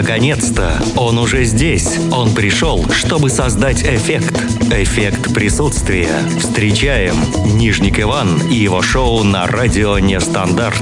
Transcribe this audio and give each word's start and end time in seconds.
Наконец-то! 0.00 0.80
Он 0.94 1.18
уже 1.18 1.42
здесь. 1.42 1.98
Он 2.12 2.32
пришел, 2.32 2.88
чтобы 2.92 3.30
создать 3.30 3.82
эффект. 3.82 4.32
Эффект 4.70 5.34
присутствия. 5.34 6.08
Встречаем 6.38 7.16
Нижник 7.58 7.98
Иван 7.98 8.40
и 8.48 8.54
его 8.54 8.80
шоу 8.80 9.24
на 9.24 9.48
радио 9.48 9.98
«Нестандарт». 9.98 10.80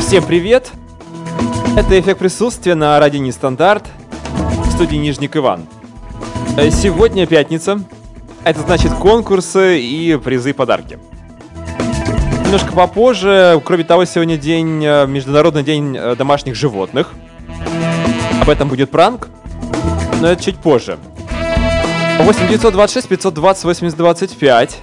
Всем 0.00 0.24
привет! 0.24 0.72
Это 1.76 2.00
эффект 2.00 2.18
присутствия 2.18 2.74
на 2.74 2.98
радио 2.98 3.20
Нестандарт 3.20 3.84
студии 4.76 4.96
Нижник 4.96 5.34
Иван. 5.38 5.66
Э, 6.58 6.70
Сегодня 6.70 7.26
пятница. 7.26 7.80
Это 8.44 8.60
значит 8.60 8.92
конкурсы 8.92 9.80
и 9.80 10.18
призы 10.22 10.50
и 10.50 10.52
подарки. 10.52 10.98
Немножко 12.44 12.72
попозже, 12.72 13.58
кроме 13.64 13.84
того, 13.84 14.04
сегодня 14.04 14.36
день, 14.36 14.84
э, 14.84 15.06
Международный 15.06 15.62
день 15.62 15.96
э, 15.96 16.14
домашних 16.14 16.56
животных. 16.56 17.14
Об 18.42 18.50
этом 18.50 18.68
будет 18.68 18.90
пранк, 18.90 19.30
но 20.20 20.28
это 20.28 20.44
чуть 20.44 20.58
позже. 20.58 20.98
8 22.18 22.46
926 22.46 23.08
520 23.08 23.64
80 23.64 23.96
25. 23.96 24.78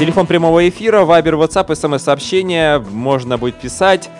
Телефон 0.00 0.26
прямого 0.26 0.68
эфира, 0.68 1.04
вайбер, 1.04 1.36
ватсап, 1.36 1.70
смс-сообщения, 1.72 2.80
можно 2.80 3.38
будет 3.38 3.60
писать. 3.60 4.10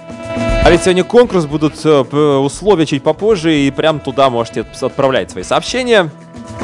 А 0.63 0.71
ведь 0.71 0.83
сегодня 0.83 1.05
конкурс, 1.05 1.47
будут 1.47 1.75
э, 1.85 2.01
условия 2.37 2.85
чуть 2.85 3.03
попозже, 3.03 3.57
и 3.57 3.71
прям 3.71 3.99
туда 3.99 4.29
можете 4.29 4.67
отправлять 4.81 5.31
свои 5.31 5.43
сообщения. 5.43 6.11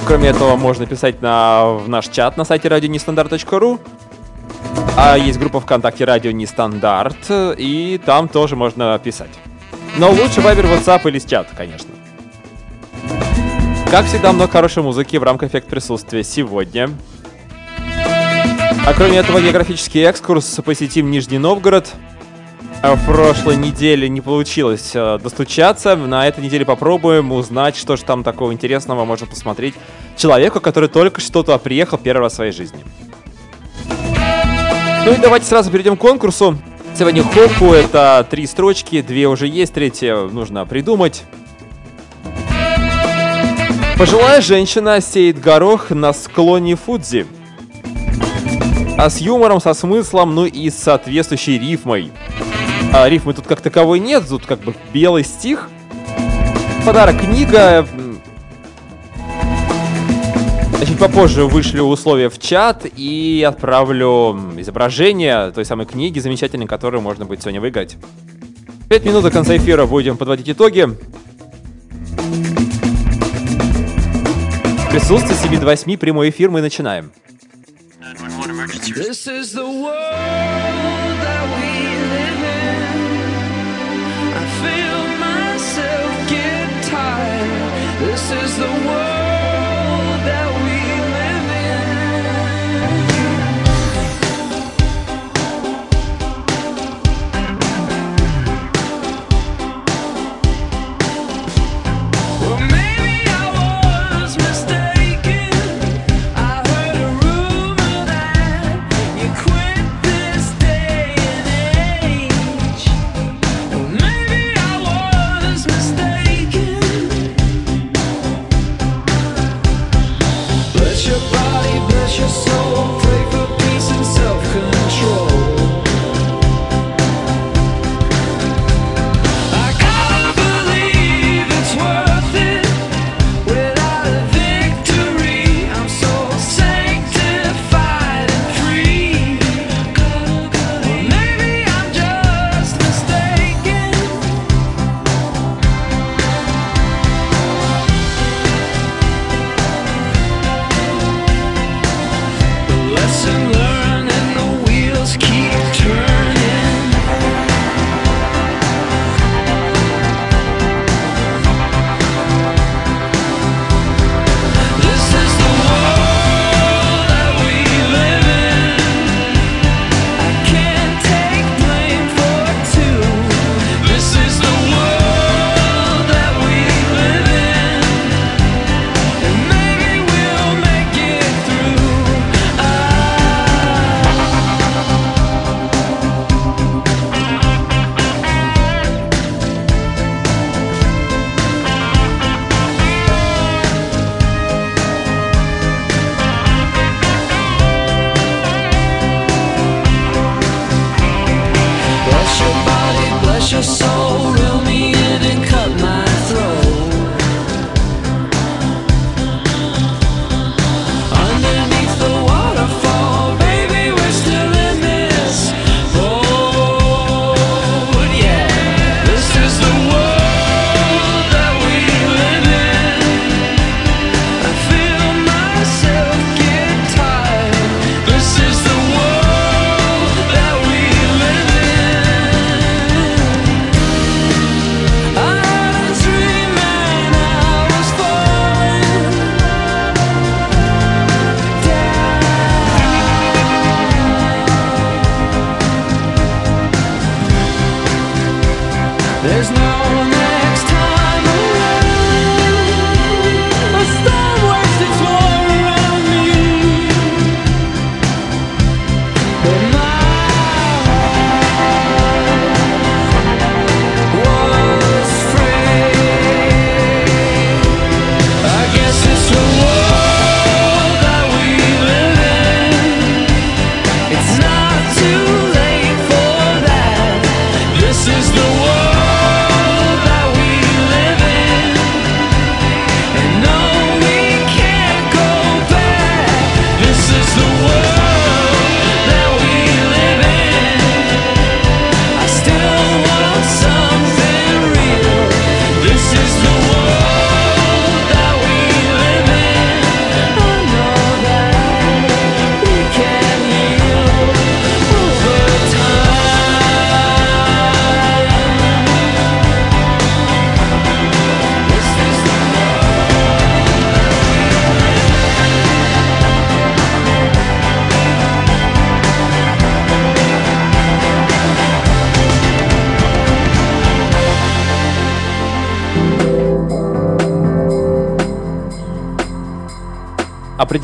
Кроме 0.07 0.29
этого, 0.29 0.57
можно 0.57 0.87
писать 0.87 1.23
на, 1.23 1.65
в 1.65 1.89
наш 1.89 2.09
чат 2.09 2.37
на 2.37 2.45
сайте 2.45 2.69
радионестандарт.ру. 2.69 3.81
А 4.99 5.17
есть 5.17 5.39
группа 5.39 5.61
ВКонтакте 5.61 6.05
«Радио 6.05 6.31
Нестандарт», 6.31 7.17
и 7.31 8.01
там 8.05 8.29
тоже 8.29 8.55
можно 8.55 8.99
писать. 9.03 9.31
Но 9.97 10.11
лучше 10.11 10.43
вайбер, 10.43 10.67
ватсап 10.67 11.07
или 11.07 11.19
с 11.19 11.25
чата, 11.25 11.55
конечно. 11.57 11.91
Как 13.91 14.05
всегда, 14.05 14.33
много 14.33 14.53
хорошей 14.53 14.83
музыки 14.83 15.17
в 15.17 15.23
рамках 15.23 15.51
эффект 15.51 15.69
присутствия 15.69 16.23
сегодня. 16.23 16.91
А 18.87 18.95
кроме 18.95 19.19
этого, 19.19 19.41
географический 19.41 20.03
экскурс 20.03 20.61
посетим 20.65 21.11
Нижний 21.11 21.39
Новгород– 21.39 21.93
в 22.83 23.07
прошлой 23.07 23.57
неделе 23.57 24.09
не 24.09 24.21
получилось 24.21 24.93
э, 24.95 25.19
достучаться. 25.23 25.97
На 25.97 26.29
этой 26.29 26.43
неделе 26.43 26.65
попробуем 26.65 27.33
узнать, 27.33 27.77
что 27.77 27.97
же 27.97 28.05
там 28.05 28.23
такого 28.23 28.53
интересного 28.53 29.05
можно 29.05 29.27
посмотреть 29.27 29.75
человеку, 30.17 30.61
который 30.61 30.89
только 30.89 31.21
что 31.21 31.43
туда 31.43 31.59
приехал 31.59 31.99
первый 31.99 32.23
раз 32.23 32.33
в 32.33 32.37
своей 32.37 32.53
жизни. 32.53 32.79
Ну 35.05 35.13
и 35.13 35.17
давайте 35.17 35.47
сразу 35.47 35.71
перейдем 35.71 35.97
к 35.97 36.01
конкурсу. 36.01 36.59
Сегодня 36.99 37.23
хопу 37.23 37.73
это 37.73 38.27
три 38.29 38.47
строчки, 38.47 39.03
две 39.03 39.29
уже 39.29 39.47
есть, 39.47 39.75
третья 39.75 40.17
нужно 40.17 40.65
придумать. 40.67 41.25
Пожилая 43.99 44.41
женщина 44.41 45.01
сеет 45.01 45.41
горох 45.41 45.91
на 45.91 46.13
склоне 46.13 46.77
Фудзи. 46.77 47.27
А 48.99 49.11
с 49.11 49.19
юмором, 49.21 49.61
со 49.61 49.75
смыслом, 49.75 50.35
ну 50.35 50.47
и 50.47 50.71
с 50.71 50.77
соответствующей 50.77 51.59
рифмой. 51.59 52.11
А, 52.99 53.11
рифмы 53.11 53.35
тут 53.35 53.47
как 53.47 53.61
таковой 53.61 54.01
нет, 54.01 54.27
тут 54.27 54.47
как 54.47 54.61
бы 54.61 54.75
белый 54.95 55.23
стих. 55.23 55.69
Подарок 56.87 57.21
книга. 57.21 57.87
Чуть 60.81 60.99
попозже 60.99 61.45
вышлю 61.45 61.83
условия 61.83 62.31
в 62.31 62.39
чат 62.39 62.87
и 62.97 63.45
отправлю 63.47 64.41
изображение 64.57 65.51
той 65.51 65.67
самой 65.67 65.85
книги 65.85 66.21
замечательной, 66.21 66.67
которую 66.67 67.03
можно 67.03 67.27
будет 67.27 67.43
сегодня 67.43 67.61
выиграть. 67.61 67.99
Пять 68.89 69.05
минут 69.05 69.25
до 69.25 69.31
конца 69.31 69.55
эфира 69.55 69.85
будем 69.85 70.17
подводить 70.17 70.49
итоги. 70.49 70.89
Присутствие 74.91 75.37
7 75.37 75.61
до 75.61 75.67
8, 75.67 75.99
прямой 75.99 76.31
эфир, 76.31 76.49
мы 76.49 76.63
начинаем. 76.63 77.13
This 78.97 79.27
is 79.27 79.53
the 79.53 79.67
world 79.67 79.93
that 81.21 81.45
we 81.61 81.76
feel 84.67 85.03
myself 85.29 86.13
get 86.29 86.69
tired. 86.85 87.73
This 88.01 88.25
is 88.43 88.59
the 88.59 88.73
world 88.87 89.26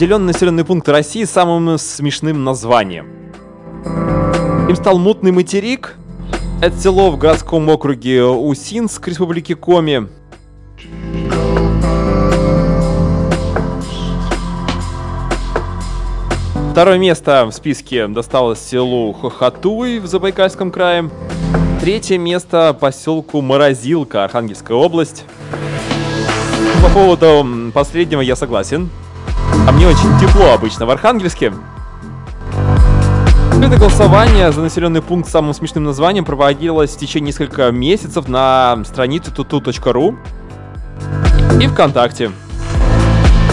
определен 0.02 0.26
населенный 0.26 0.64
пункт 0.64 0.88
России 0.88 1.22
с 1.22 1.30
самым 1.30 1.78
смешным 1.78 2.42
названием. 2.42 3.06
Им 4.68 4.74
стал 4.74 4.98
Мутный 4.98 5.30
материк. 5.30 5.94
Это 6.60 6.76
село 6.76 7.12
в 7.12 7.18
городском 7.18 7.68
округе 7.68 8.24
Усинск 8.24 9.06
Республики 9.06 9.54
Коми. 9.54 10.08
Второе 16.72 16.98
место 16.98 17.46
в 17.46 17.52
списке 17.52 18.08
досталось 18.08 18.58
селу 18.58 19.12
Хохотуй 19.12 20.00
в 20.00 20.08
Забайкальском 20.08 20.72
крае. 20.72 21.10
Третье 21.80 22.18
место 22.18 22.76
поселку 22.80 23.40
Морозилка, 23.40 24.24
Архангельская 24.24 24.76
область. 24.76 25.24
По 26.82 26.90
поводу 26.92 27.70
последнего 27.72 28.20
я 28.20 28.34
согласен. 28.34 28.90
А 29.66 29.72
мне 29.72 29.86
очень 29.86 30.18
тепло 30.20 30.52
обычно 30.52 30.86
в 30.86 30.90
Архангельске. 30.90 31.52
Это 33.62 33.76
голосование 33.76 34.50
за 34.50 34.60
населенный 34.60 35.02
пункт 35.02 35.28
с 35.28 35.32
самым 35.32 35.54
смешным 35.54 35.84
названием 35.84 36.24
проводилось 36.24 36.90
в 36.90 36.98
течение 36.98 37.28
нескольких 37.28 37.72
месяцев 37.72 38.26
на 38.26 38.82
странице 38.84 39.30
tutu.ru 39.30 40.16
и 41.60 41.66
ВКонтакте. 41.68 42.32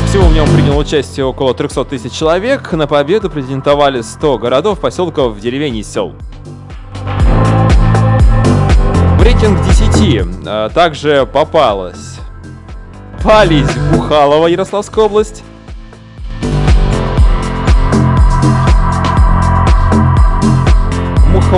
Всего 0.07 0.25
в 0.25 0.33
нем 0.33 0.49
приняло 0.49 0.79
участие 0.79 1.27
около 1.27 1.53
300 1.53 1.85
тысяч 1.85 2.13
человек. 2.13 2.71
На 2.71 2.87
победу 2.87 3.29
претендовали 3.29 4.01
100 4.01 4.39
городов, 4.39 4.79
поселков, 4.79 5.39
деревень 5.39 5.77
и 5.77 5.83
сел. 5.83 6.15
В 9.19 9.21
рейтинг 9.21 9.61
10 9.63 10.27
а, 10.47 10.69
также 10.69 11.27
попалась 11.31 12.19
Пались 13.23 13.69
Бухалова, 13.91 14.47
Ярославская 14.47 15.05
область, 15.05 15.43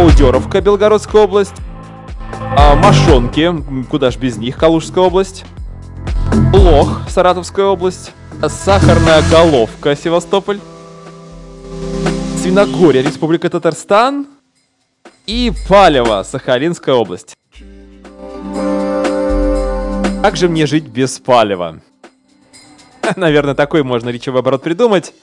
Хаудеровка, 0.01 0.61
Белгородская 0.61 1.21
область. 1.21 1.53
А, 2.57 2.73
Машонки, 2.73 3.53
куда 3.87 4.09
ж 4.09 4.17
без 4.17 4.35
них, 4.35 4.57
Калужская 4.57 5.03
область. 5.03 5.45
Лох, 6.55 7.01
Саратовская 7.07 7.67
область. 7.67 8.11
Сахарная 8.47 9.21
головка, 9.29 9.95
Севастополь. 9.95 10.59
Свиногорье, 12.41 13.03
Республика 13.03 13.47
Татарстан. 13.47 14.25
И 15.27 15.53
Палево, 15.69 16.23
Сахалинская 16.23 16.95
область. 16.95 17.35
Как 20.23 20.35
же 20.35 20.49
мне 20.49 20.65
жить 20.65 20.85
без 20.85 21.19
палева? 21.19 21.79
Наверное, 23.15 23.53
такой 23.53 23.83
можно 23.83 24.09
речевой 24.09 24.39
оборот 24.39 24.63
придумать. 24.63 25.13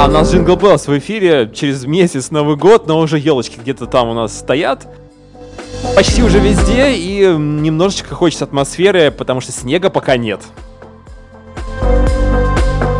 А, 0.00 0.06
у 0.06 0.10
нас 0.10 0.32
Jingle 0.32 0.58
Bells 0.58 0.86
в 0.86 0.98
эфире 0.98 1.50
через 1.54 1.84
месяц 1.84 2.30
Новый 2.30 2.56
год, 2.56 2.86
но 2.86 3.00
уже 3.00 3.18
елочки 3.18 3.58
где-то 3.60 3.84
там 3.84 4.08
у 4.08 4.14
нас 4.14 4.38
стоят. 4.38 4.88
Почти 5.94 6.22
уже 6.22 6.38
везде, 6.38 6.94
и 6.94 7.26
немножечко 7.26 8.14
хочется 8.14 8.44
атмосферы, 8.44 9.10
потому 9.10 9.42
что 9.42 9.52
снега 9.52 9.90
пока 9.90 10.16
нет. 10.16 10.40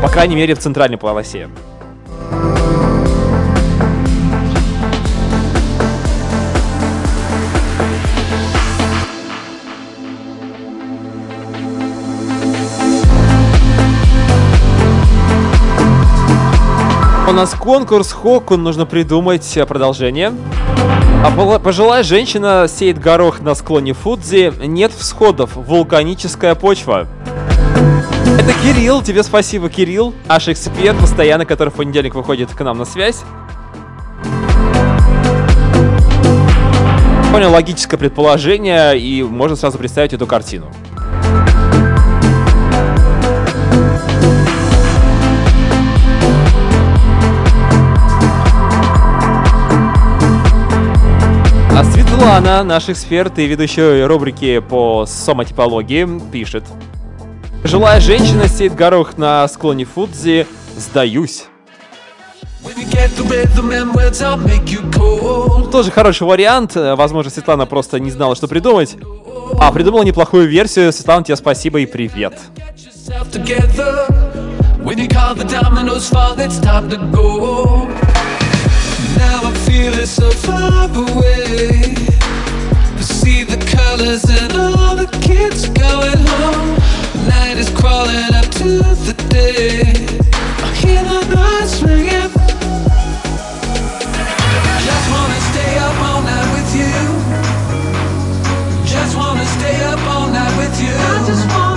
По 0.02 0.10
крайней 0.12 0.34
мере, 0.34 0.54
в 0.54 0.58
центральной 0.58 0.98
полосе. 0.98 1.48
Нас 17.40 17.54
конкурс 17.54 18.12
Хоку, 18.12 18.58
нужно 18.58 18.84
придумать 18.84 19.56
э, 19.56 19.64
продолжение. 19.64 20.34
А 21.24 21.58
пожилая 21.58 22.02
женщина 22.02 22.66
сеет 22.68 22.98
горох 22.98 23.40
на 23.40 23.54
склоне 23.54 23.94
Фудзи. 23.94 24.66
Нет 24.66 24.92
всходов, 24.92 25.56
вулканическая 25.56 26.54
почва. 26.54 27.06
Это 28.38 28.52
Кирилл, 28.62 29.00
тебе 29.00 29.22
спасибо, 29.22 29.70
Кирилл. 29.70 30.12
Наш 30.28 30.48
эксперт, 30.48 30.98
постоянно, 30.98 31.46
который 31.46 31.70
в 31.70 31.76
понедельник 31.76 32.14
выходит 32.14 32.50
к 32.50 32.60
нам 32.60 32.76
на 32.76 32.84
связь. 32.84 33.22
Понял 37.32 37.52
логическое 37.52 37.96
предположение, 37.96 38.98
и 38.98 39.22
можно 39.22 39.56
сразу 39.56 39.78
представить 39.78 40.12
эту 40.12 40.26
картину. 40.26 40.66
А 51.72 51.84
Светлана, 51.84 52.62
наш 52.64 52.88
эксперт 52.88 53.38
и 53.38 53.46
ведущая 53.46 54.06
рубрики 54.06 54.58
по 54.58 55.06
сомотипологии, 55.06 56.20
пишет. 56.30 56.64
Жилая 57.64 58.00
женщина 58.00 58.48
сеет 58.48 58.74
горох 58.74 59.16
на 59.16 59.46
склоне 59.48 59.84
Фудзи. 59.84 60.46
Сдаюсь. 60.76 61.44
Тоже 65.70 65.90
хороший 65.90 66.26
вариант. 66.26 66.72
Возможно, 66.74 67.30
Светлана 67.30 67.66
просто 67.66 68.00
не 68.00 68.10
знала, 68.10 68.34
что 68.34 68.48
придумать. 68.48 68.96
А, 69.58 69.70
придумала 69.72 70.02
неплохую 70.02 70.48
версию. 70.48 70.92
Светлана, 70.92 71.24
тебе 71.24 71.36
спасибо 71.36 71.80
и 71.80 71.86
привет. 71.86 72.34
When 74.82 74.98
you 74.98 75.08
call 75.08 75.34
the 75.34 75.44
dominoes 75.44 76.08
fall, 76.08 76.34
it's 76.38 76.58
time 76.58 76.88
to 76.88 76.96
go. 77.12 77.86
Now 79.18 79.49
feel 79.66 79.92
it 79.94 80.06
so 80.06 80.30
far 80.30 80.88
away. 80.88 81.94
I 82.98 83.02
see 83.02 83.44
the 83.44 83.58
colors 83.76 84.24
and 84.24 84.52
all 84.54 84.96
the 84.96 85.08
kids 85.20 85.68
going 85.68 86.20
home. 86.34 86.70
Night 87.26 87.56
is 87.58 87.70
crawling 87.70 88.32
up 88.34 88.48
to 88.60 88.82
the 89.08 89.14
day. 89.28 89.82
I 90.66 90.70
hear 90.82 91.02
the 91.02 91.20
noise 91.34 91.82
ringing. 91.82 92.30
Just 94.86 95.06
wanna 95.14 95.40
stay 95.50 95.72
up 95.86 95.96
all 96.08 96.22
night 96.22 96.48
with 96.56 96.70
you. 96.80 96.94
Just 98.86 99.16
wanna 99.16 99.46
stay 99.58 99.76
up 99.92 100.00
all 100.14 100.28
night 100.28 100.54
with 100.56 100.74
you. 100.82 100.92
I 100.92 101.24
just 101.26 101.46
wanna 101.48 101.69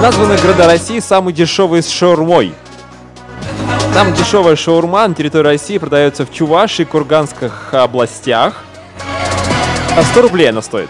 Названы 0.00 0.36
города 0.38 0.66
России 0.66 0.98
самый 0.98 1.34
дешевый 1.34 1.82
с 1.82 1.90
шаурмой. 1.90 2.54
Самая 3.92 4.16
дешевая 4.16 4.56
шаурма 4.56 5.06
на 5.06 5.14
территории 5.14 5.48
России 5.48 5.76
продается 5.76 6.24
в 6.24 6.32
Чувашии, 6.32 6.84
Курганских 6.84 7.74
областях. 7.74 8.64
А 9.94 10.02
100 10.02 10.22
рублей 10.22 10.48
она 10.48 10.62
стоит. 10.62 10.88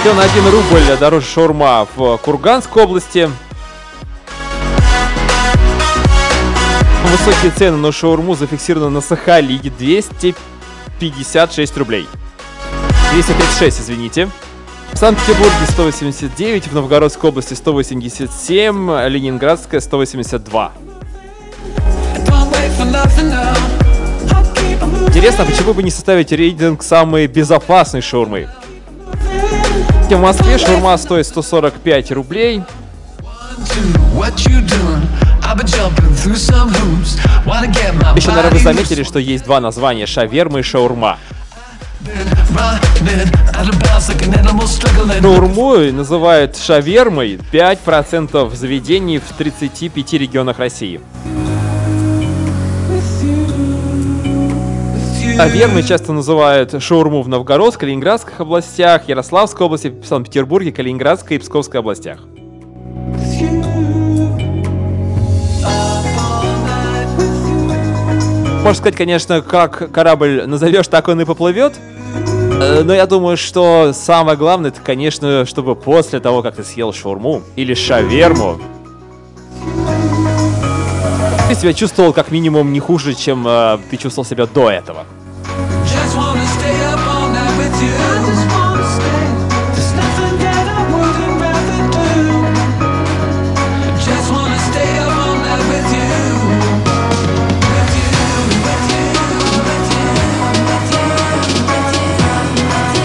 Все 0.00 0.12
на 0.12 0.24
1 0.24 0.50
рубль 0.50 0.82
дороже 1.00 1.26
шаурма 1.26 1.86
в 1.96 2.18
Курганской 2.18 2.82
области. 2.82 3.30
Высокие 7.06 7.52
цены 7.52 7.78
на 7.78 7.92
шаурму 7.92 8.34
зафиксированы 8.34 8.90
на 8.90 9.00
Сахалине 9.00 9.70
256 9.70 11.76
рублей. 11.78 12.06
236, 13.12 13.80
извините. 13.80 14.28
В 14.96 14.98
Санкт-Петербурге 14.98 15.52
189, 15.68 16.68
в 16.68 16.72
Новгородской 16.74 17.28
области 17.28 17.52
187, 17.52 19.08
Ленинградская 19.08 19.80
182. 19.80 20.72
Интересно, 25.08 25.44
а 25.44 25.46
почему 25.46 25.74
бы 25.74 25.82
не 25.82 25.90
составить 25.90 26.32
рейтинг 26.32 26.82
самой 26.82 27.26
безопасной 27.26 28.00
шаурмы? 28.00 28.48
В 30.08 30.18
Москве 30.18 30.56
шаурма 30.56 30.96
стоит 30.96 31.26
145 31.26 32.12
рублей. 32.12 32.62
Еще, 38.16 38.30
наверное, 38.30 38.50
вы 38.50 38.60
заметили, 38.60 39.02
что 39.02 39.18
есть 39.18 39.44
два 39.44 39.60
названия– 39.60 40.06
шаверма 40.06 40.60
и 40.60 40.62
шаурма. 40.62 41.18
Шаурму 45.20 45.76
называют 45.92 46.56
шавермой 46.56 47.38
5% 47.52 48.54
заведений 48.54 49.18
в 49.18 49.28
35 49.36 50.12
регионах 50.14 50.58
России. 50.58 51.00
Шавермой 55.36 55.82
часто 55.82 56.12
называют 56.12 56.82
шаурму 56.82 57.22
в 57.22 57.28
Новгородской, 57.28 57.88
Калининградских 57.88 58.40
областях, 58.40 59.08
Ярославской 59.08 59.66
области, 59.66 59.94
Санкт-Петербурге, 60.02 60.72
Калининградской 60.72 61.36
и 61.36 61.40
Псковской 61.40 61.80
областях. 61.80 62.20
Можно 68.66 68.78
сказать, 68.78 68.96
конечно, 68.96 69.42
как 69.42 69.92
корабль 69.92 70.42
назовешь, 70.44 70.88
так 70.88 71.06
он 71.06 71.20
и 71.20 71.24
поплывет. 71.24 71.74
Э, 72.60 72.82
но 72.82 72.92
я 72.92 73.06
думаю, 73.06 73.36
что 73.36 73.92
самое 73.94 74.36
главное, 74.36 74.70
это, 74.70 74.80
конечно, 74.80 75.46
чтобы 75.46 75.76
после 75.76 76.18
того, 76.18 76.42
как 76.42 76.56
ты 76.56 76.64
съел 76.64 76.92
шаурму 76.92 77.42
или 77.54 77.74
шаверму, 77.74 78.58
ты 81.48 81.54
себя 81.54 81.72
чувствовал 81.74 82.12
как 82.12 82.32
минимум 82.32 82.72
не 82.72 82.80
хуже, 82.80 83.14
чем 83.14 83.46
э, 83.46 83.78
ты 83.88 83.98
чувствовал 83.98 84.28
себя 84.28 84.46
до 84.46 84.68
этого. 84.68 85.04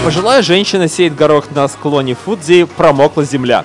Пожилая 0.04 0.42
женщина 0.42 0.88
сеет 0.88 1.14
горох 1.14 1.52
на 1.52 1.68
склоне 1.68 2.16
Фудзи, 2.16 2.64
промокла 2.64 3.22
земля. 3.22 3.64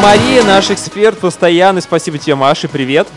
Мария, 0.00 0.44
наш 0.44 0.70
эксперт 0.70 1.18
постоянный. 1.18 1.82
Спасибо 1.82 2.16
тебе, 2.16 2.36
Маша, 2.36 2.68
привет. 2.68 3.08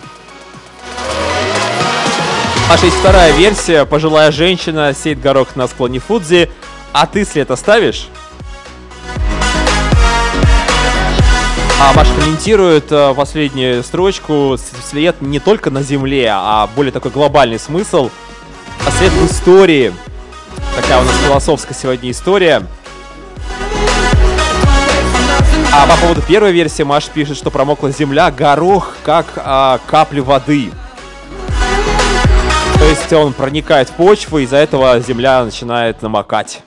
Маша, 2.67 2.85
есть 2.85 2.97
вторая 2.97 3.31
версия. 3.33 3.85
Пожилая 3.85 4.31
женщина 4.31 4.95
сеет 4.95 5.21
горох 5.21 5.55
на 5.55 5.67
склоне 5.67 5.99
Фудзи. 5.99 6.49
А 6.93 7.05
ты 7.05 7.23
след 7.23 7.51
оставишь? 7.51 8.07
А 11.79 11.93
Маша 11.93 12.11
комментирует 12.19 12.91
э, 12.91 13.13
последнюю 13.13 13.83
строчку. 13.83 14.57
След 14.89 15.21
не 15.21 15.39
только 15.39 15.69
на 15.69 15.83
Земле, 15.83 16.31
а 16.33 16.67
более 16.75 16.91
такой 16.91 17.11
глобальный 17.11 17.59
смысл. 17.59 18.09
А 18.83 18.89
след 18.89 19.11
в 19.11 19.31
истории. 19.31 19.93
Такая 20.77 21.01
у 21.01 21.05
нас 21.05 21.15
философская 21.25 21.73
сегодня 21.73 22.11
история. 22.11 22.61
А 25.73 25.87
по 25.87 25.97
поводу 25.99 26.21
первой 26.21 26.51
версии 26.51 26.83
Маш 26.83 27.05
пишет, 27.05 27.35
что 27.35 27.49
промокла 27.49 27.89
земля, 27.89 28.29
горох 28.29 28.95
как 29.03 29.25
а, 29.37 29.79
капли 29.87 30.19
воды. 30.19 30.69
То 32.77 32.85
есть 32.85 33.11
он 33.11 33.33
проникает 33.33 33.89
в 33.89 33.93
почву, 33.93 34.37
из-за 34.37 34.57
этого 34.57 34.99
земля 34.99 35.43
начинает 35.43 36.03
намокать. 36.03 36.61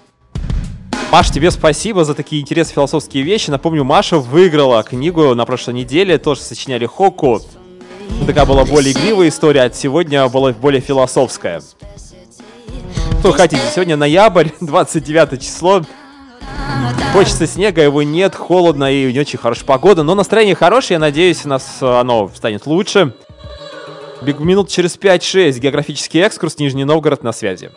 Маш, 1.13 1.31
тебе 1.31 1.53
спасибо 1.53 2.05
за 2.05 2.15
такие 2.15 2.43
интересные 2.43 2.75
философские 2.75 3.23
вещи. 3.23 3.51
Напомню, 3.51 3.85
Маша 3.85 4.19
выиграла 4.19 4.83
книгу 4.83 5.37
на 5.37 5.47
прошлой 5.47 5.75
неделе, 5.75 6.19
тоже 6.19 6.41
сочиняли 6.41 6.85
Хоку. 6.85 7.41
Такая 8.27 8.45
была 8.45 8.65
более 8.65 8.91
игривая 8.93 9.29
история, 9.29 9.63
а 9.63 9.71
сегодня 9.73 10.29
была 10.29 10.53
более 10.53 10.81
философская. 10.81 11.63
Что 13.21 13.33
хотите, 13.33 13.61
сегодня 13.75 13.99
ноябрь, 13.99 14.49
29 14.63 15.43
число. 15.43 15.83
Хочется 17.13 17.47
снега, 17.47 17.83
его 17.83 18.03
нет, 18.03 18.35
холодно 18.35 18.91
и 18.91 19.13
не 19.13 19.21
очень 19.21 19.39
хорошая 19.39 19.67
погода. 19.67 20.03
Но 20.03 20.15
настроение 20.15 20.55
хорошее, 20.55 20.95
я 20.95 21.01
надеюсь, 21.01 21.45
у 21.45 21.49
нас 21.51 21.83
оно 21.83 22.31
станет 22.35 22.65
лучше. 22.65 23.13
Бегу 24.23 24.43
минут 24.45 24.71
через 24.71 24.97
5-6. 24.97 25.59
Географический 25.59 26.21
экскурс, 26.21 26.59
Нижний 26.59 26.85
Новгород 26.85 27.23
на 27.23 27.33
связи. 27.33 27.71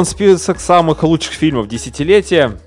Опубликован 0.00 0.04
список 0.06 0.60
самых 0.60 1.02
лучших 1.02 1.34
фильмов 1.34 1.68
десятилетия. 1.68 2.58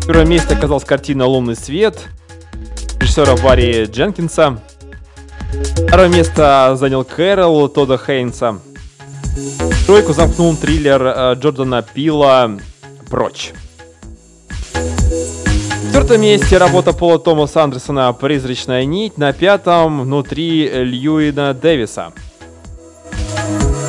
В 0.00 0.06
первом 0.06 0.30
месте 0.30 0.54
оказалась 0.54 0.84
картина 0.84 1.26
«Лунный 1.26 1.54
свет» 1.54 2.08
режиссера 2.98 3.36
Барри 3.36 3.84
Дженкинса. 3.84 4.62
Второе 5.86 6.08
место 6.08 6.76
занял 6.78 7.04
Кэрол 7.04 7.68
Тода 7.68 7.98
Хейнса. 7.98 8.58
Тройку 9.86 10.14
замкнул 10.14 10.56
триллер 10.56 11.02
э, 11.02 11.34
Джордана 11.34 11.82
Пила 11.82 12.52
«Прочь». 13.10 13.52
В 14.72 15.86
четвертом 15.88 16.22
месте 16.22 16.56
работа 16.56 16.94
Пола 16.94 17.18
Томаса 17.18 17.64
Андерсона 17.64 18.10
«Призрачная 18.14 18.86
нить». 18.86 19.18
На 19.18 19.34
пятом 19.34 20.00
«Внутри 20.00 20.70
Льюина 20.70 21.52
Дэвиса». 21.52 22.14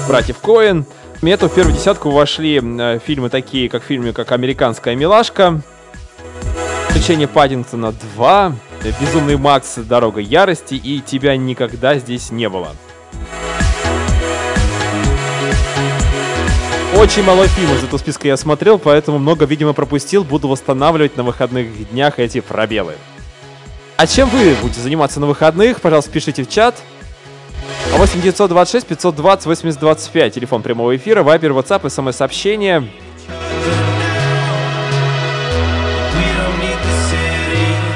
Братьев 0.08 0.38
Коэн. 0.40 0.86
В 1.20 1.26
эту 1.26 1.50
в 1.50 1.56
первую 1.56 1.76
десятку 1.76 2.12
вошли 2.12 2.62
э, 2.62 3.00
фильмы 3.04 3.30
такие, 3.30 3.70
как 3.70 3.84
фильмы, 3.84 4.14
как 4.14 4.32
«Американская 4.32 4.96
милашка», 4.96 5.62
«Приключения 6.90 7.28
Паддингтона 7.28 7.92
2», 8.18 8.54
«Безумный 9.02 9.36
Макс. 9.36 9.78
Дорога 9.78 10.22
ярости» 10.22 10.76
и 10.76 11.02
«Тебя 11.02 11.36
никогда 11.36 11.98
здесь 11.98 12.30
не 12.30 12.48
было». 12.48 12.70
Очень 16.96 17.24
мало 17.24 17.48
фильмов 17.48 17.80
из 17.80 17.84
этого 17.86 17.98
списка 17.98 18.28
я 18.28 18.38
смотрел, 18.38 18.78
поэтому 18.78 19.18
много, 19.18 19.46
видимо, 19.46 19.74
пропустил. 19.74 20.24
Буду 20.24 20.48
восстанавливать 20.48 21.18
на 21.18 21.24
выходных 21.24 21.90
днях 21.90 22.20
эти 22.20 22.42
пробелы. 22.42 22.94
А 23.98 24.06
чем 24.06 24.30
вы 24.30 24.56
будете 24.62 24.82
заниматься 24.82 25.20
на 25.20 25.26
выходных? 25.26 25.82
Пожалуйста, 25.82 26.12
пишите 26.12 26.44
в 26.44 26.50
чат. 26.50 26.76
8 27.98 28.22
926 28.22 28.88
520 28.88 29.46
80 29.46 29.80
25. 29.80 30.34
Телефон 30.34 30.62
прямого 30.62 30.96
эфира, 30.96 31.24
вайбер, 31.24 31.54
ватсап, 31.54 31.90
смс-сообщение. 31.90 32.88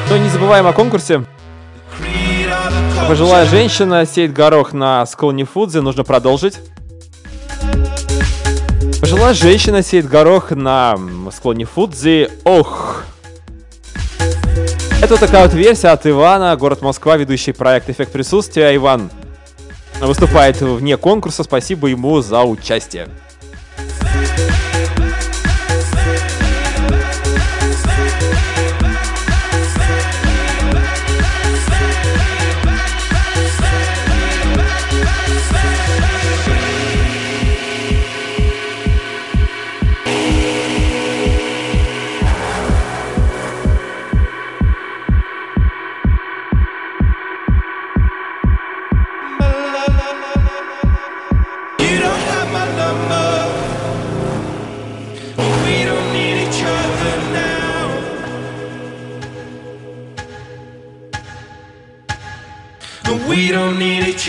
Но 0.10 0.17
не 0.17 0.30
забываем 0.30 0.67
о 0.67 0.74
конкурсе. 0.74 1.24
Пожилая 3.08 3.45
женщина 3.45 4.06
сеет 4.06 4.34
горох 4.34 4.74
на 4.74 5.06
склоне 5.06 5.45
Фудзи. 5.45 5.80
Нужно 5.80 6.04
продолжить. 6.04 6.60
Пожилая 9.00 9.34
женщина 9.34 9.82
сеет 9.84 10.08
горох 10.08 10.52
на 10.52 10.98
склоне 11.32 11.65
Фудзи. 11.65 12.30
Ох! 12.43 13.04
Это 15.02 15.17
такая 15.17 15.43
вот 15.43 15.54
версия 15.54 15.89
от 15.89 16.06
Ивана, 16.06 16.56
город 16.56 16.82
Москва, 16.82 17.17
ведущий 17.17 17.54
проект 17.54 17.89
«Эффект 17.89 18.12
присутствия». 18.12 18.76
Иван 18.76 19.10
выступает 20.08 20.60
вне 20.62 20.98
конкурса. 20.98 21.44
Спасибо 21.44 21.88
ему 21.88 22.22
за 22.22 22.44
участие. 22.44 23.08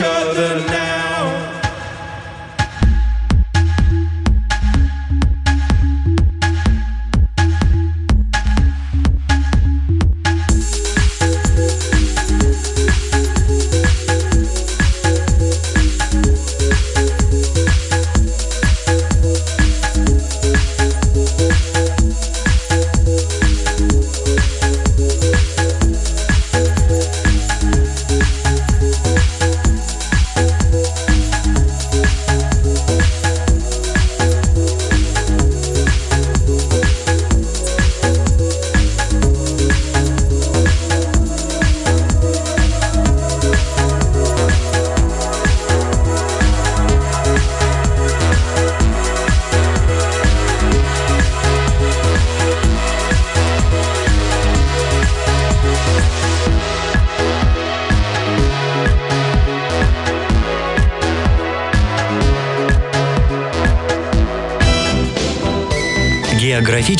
Other 0.04 0.60
now. 0.66 0.81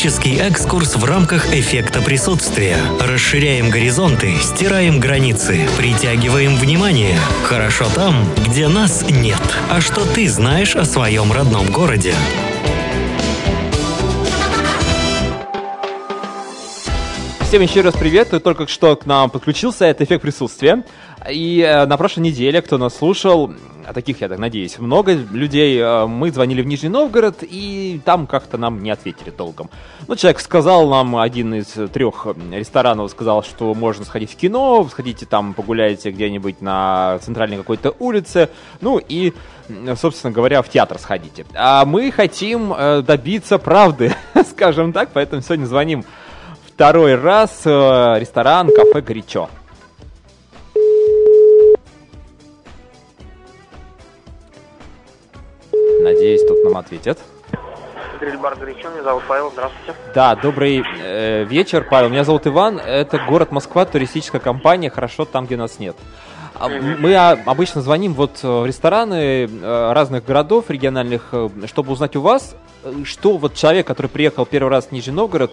Географический 0.03 0.37
экскурс 0.37 0.97
в 0.97 1.05
рамках 1.05 1.53
эффекта 1.53 2.01
присутствия. 2.01 2.75
Расширяем 2.99 3.69
горизонты, 3.69 4.35
стираем 4.41 4.99
границы, 4.99 5.65
притягиваем 5.77 6.57
внимание. 6.57 7.17
Хорошо 7.45 7.85
там, 7.95 8.13
где 8.45 8.67
нас 8.67 9.09
нет. 9.09 9.39
А 9.71 9.79
что 9.79 10.03
ты 10.13 10.27
знаешь 10.27 10.75
о 10.75 10.83
своем 10.83 11.31
родном 11.31 11.71
городе? 11.71 12.13
Всем 17.47 17.61
еще 17.61 17.79
раз 17.79 17.93
привет, 17.93 18.27
кто 18.27 18.39
только 18.39 18.67
что 18.67 18.97
к 18.97 19.05
нам 19.05 19.29
подключился, 19.29 19.85
это 19.85 20.03
эффект 20.03 20.23
присутствия. 20.23 20.83
И 21.31 21.61
э, 21.61 21.85
на 21.85 21.95
прошлой 21.95 22.23
неделе, 22.23 22.61
кто 22.61 22.77
нас 22.77 22.97
слушал, 22.97 23.53
а 23.93 23.95
таких, 23.95 24.21
я 24.21 24.29
так 24.29 24.39
надеюсь, 24.39 24.79
много 24.79 25.13
людей, 25.13 25.79
э, 25.79 26.07
мы 26.07 26.31
звонили 26.31 26.63
в 26.63 26.65
Нижний 26.65 26.89
Новгород, 26.89 27.37
и 27.41 28.01
там 28.03 28.25
как-то 28.25 28.57
нам 28.57 28.81
не 28.81 28.89
ответили 28.89 29.29
толком. 29.29 29.69
Ну, 30.07 30.15
человек 30.15 30.39
сказал 30.39 30.89
нам, 30.89 31.15
один 31.15 31.53
из 31.53 31.67
трех 31.91 32.27
ресторанов 32.51 33.11
сказал, 33.11 33.43
что 33.43 33.73
можно 33.75 34.03
сходить 34.03 34.31
в 34.31 34.35
кино, 34.35 34.87
сходите 34.89 35.27
там, 35.27 35.53
погуляйте 35.53 36.09
где-нибудь 36.09 36.61
на 36.61 37.19
центральной 37.19 37.57
какой-то 37.57 37.95
улице, 37.99 38.49
ну 38.81 38.97
и, 38.97 39.33
собственно 39.95 40.33
говоря, 40.33 40.63
в 40.63 40.69
театр 40.69 40.97
сходите. 40.97 41.45
А 41.53 41.85
мы 41.85 42.11
хотим 42.11 42.73
э, 42.73 43.03
добиться 43.03 43.59
правды, 43.59 44.15
скажем 44.49 44.91
так, 44.91 45.09
поэтому 45.13 45.43
сегодня 45.43 45.65
звоним 45.65 46.03
второй 46.65 47.15
раз 47.15 47.61
э, 47.65 47.69
ресторан 48.19 48.69
«Кафе 48.75 49.01
Горячо». 49.01 49.49
Надеюсь, 56.13 56.45
тут 56.47 56.63
нам 56.63 56.77
ответят. 56.77 57.17
Гриль-бар 58.19 58.55
«Горячо», 58.55 58.89
меня 58.91 59.01
зовут 59.01 59.23
Павел, 59.27 59.49
здравствуйте. 59.51 59.95
Да, 60.13 60.35
добрый 60.35 60.83
э, 61.01 61.43
вечер, 61.45 61.87
Павел. 61.89 62.09
Меня 62.09 62.23
зовут 62.23 62.45
Иван. 62.45 62.79
Это 62.79 63.17
город 63.17 63.51
Москва, 63.51 63.83
туристическая 63.85 64.39
компания 64.39 64.91
«Хорошо 64.91 65.25
там, 65.25 65.47
где 65.47 65.57
нас 65.57 65.79
нет». 65.79 65.95
А 66.53 66.69
Мы 66.69 67.15
а, 67.15 67.31
обычно 67.47 67.81
звоним 67.81 68.13
вот 68.13 68.39
э, 68.43 68.47
в 68.47 68.67
рестораны 68.67 69.49
э, 69.49 69.91
разных 69.91 70.23
городов 70.23 70.69
региональных, 70.69 71.29
э, 71.31 71.49
чтобы 71.65 71.91
узнать 71.91 72.15
у 72.15 72.21
вас, 72.21 72.55
что 73.05 73.37
вот 73.37 73.55
человек, 73.55 73.87
который 73.87 74.07
приехал 74.07 74.45
первый 74.45 74.69
раз 74.69 74.85
в 74.85 74.91
Нижний 74.91 75.13
Новгород, 75.13 75.51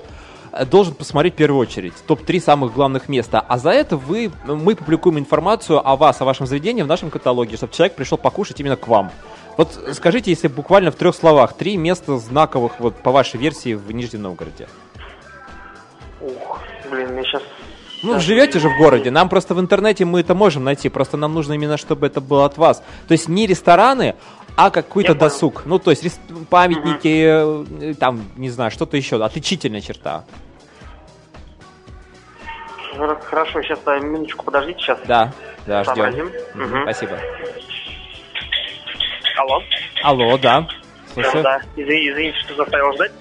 должен 0.71 0.93
посмотреть 0.95 1.35
в 1.35 1.37
первую 1.37 1.61
очередь. 1.61 1.95
Топ-3 2.07 2.41
самых 2.41 2.75
главных 2.75 3.09
места. 3.09 3.41
А 3.41 3.57
за 3.57 3.71
это 3.71 3.97
вы, 3.97 4.31
мы 4.45 4.75
публикуем 4.75 5.19
информацию 5.19 5.81
о 5.83 5.97
вас, 5.97 6.21
о 6.21 6.27
вашем 6.27 6.47
заведении 6.47 6.83
в 6.83 6.87
нашем 6.87 7.09
каталоге, 7.09 7.57
чтобы 7.57 7.73
человек 7.73 7.95
пришел 7.95 8.19
покушать 8.19 8.61
именно 8.61 8.77
к 8.77 8.87
вам. 8.87 9.11
Вот 9.57 9.79
скажите, 9.93 10.31
если 10.31 10.49
буквально 10.49 10.91
в 10.91 10.95
трех 10.97 11.15
словах, 11.15 11.53
три 11.55 11.77
места 11.77 12.17
знаковых, 12.19 12.79
вот 12.79 12.97
по 12.97 13.11
вашей 13.11 13.39
версии, 13.39 13.75
в 13.75 13.91
Нижнем 13.93 14.23
Новгороде. 14.23 14.69
Ух, 16.21 16.61
блин, 16.91 17.13
мне 17.13 17.25
сейчас... 17.25 17.43
Ну, 18.03 18.19
живете 18.19 18.59
же 18.59 18.71
в 18.71 18.79
городе, 18.79 19.11
нам 19.11 19.29
просто 19.29 19.55
в 19.55 19.61
интернете 19.61 20.07
мы 20.07 20.21
это 20.21 20.35
можем 20.35 20.65
найти, 20.65 20.89
просто 20.89 21.19
нам 21.19 21.35
нужно 21.35 21.53
именно, 21.53 21.77
чтобы 21.77 22.07
это 22.07 22.23
было 22.23 22.47
от 22.47 22.57
вас. 22.57 22.83
То 23.09 23.13
есть 23.13 23.29
не 23.29 23.47
рестораны, 23.47 24.15
а 24.57 24.71
какой-то 24.71 25.15
досуг. 25.15 25.63
Ну, 25.67 25.79
то 25.79 25.91
есть 25.91 26.19
памятники, 26.49 27.91
э, 27.91 27.95
там, 27.95 28.23
не 28.37 28.49
знаю, 28.49 28.71
что-то 28.71 28.97
еще, 28.97 29.23
отличительная 29.23 29.83
черта. 29.83 30.25
Хор- 32.97 33.21
Хорошо, 33.21 33.63
сейчас 33.63 33.79
э, 33.87 34.01
минуточку 34.01 34.45
подождите, 34.47 34.79
сейчас. 34.81 34.99
Да, 35.07 35.33
да, 35.67 35.85
Сообразим. 35.85 36.29
ждем. 36.29 36.41
Мгм. 36.55 36.83
Спасибо. 36.85 37.19
Алло. 39.41 39.63
Алло, 40.03 40.39
да. 40.39 40.67
Слушаю. 41.15 41.43
Да, 41.43 41.61
извини- 41.77 42.11
извините, 42.11 42.39
что 42.41 42.55
заставил 42.57 42.93
ждать. 42.95 43.13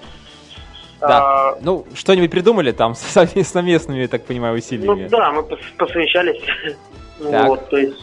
Да. 1.00 1.08
А, 1.52 1.58
Ну, 1.62 1.86
что-нибудь 1.94 2.30
придумали 2.30 2.72
там 2.72 2.94
с 2.94 3.16
совме- 3.16 3.42
совместными, 3.44 4.00
я 4.02 4.08
так 4.08 4.24
понимаю, 4.26 4.52
ну 4.54 4.58
усилиями? 4.58 5.08
да, 5.08 5.32
мы 5.32 5.42
пос- 5.42 5.58
посовещались. 5.76 6.42
Так. 7.22 7.48
Вот, 7.48 7.68
то 7.68 7.76
есть... 7.76 7.98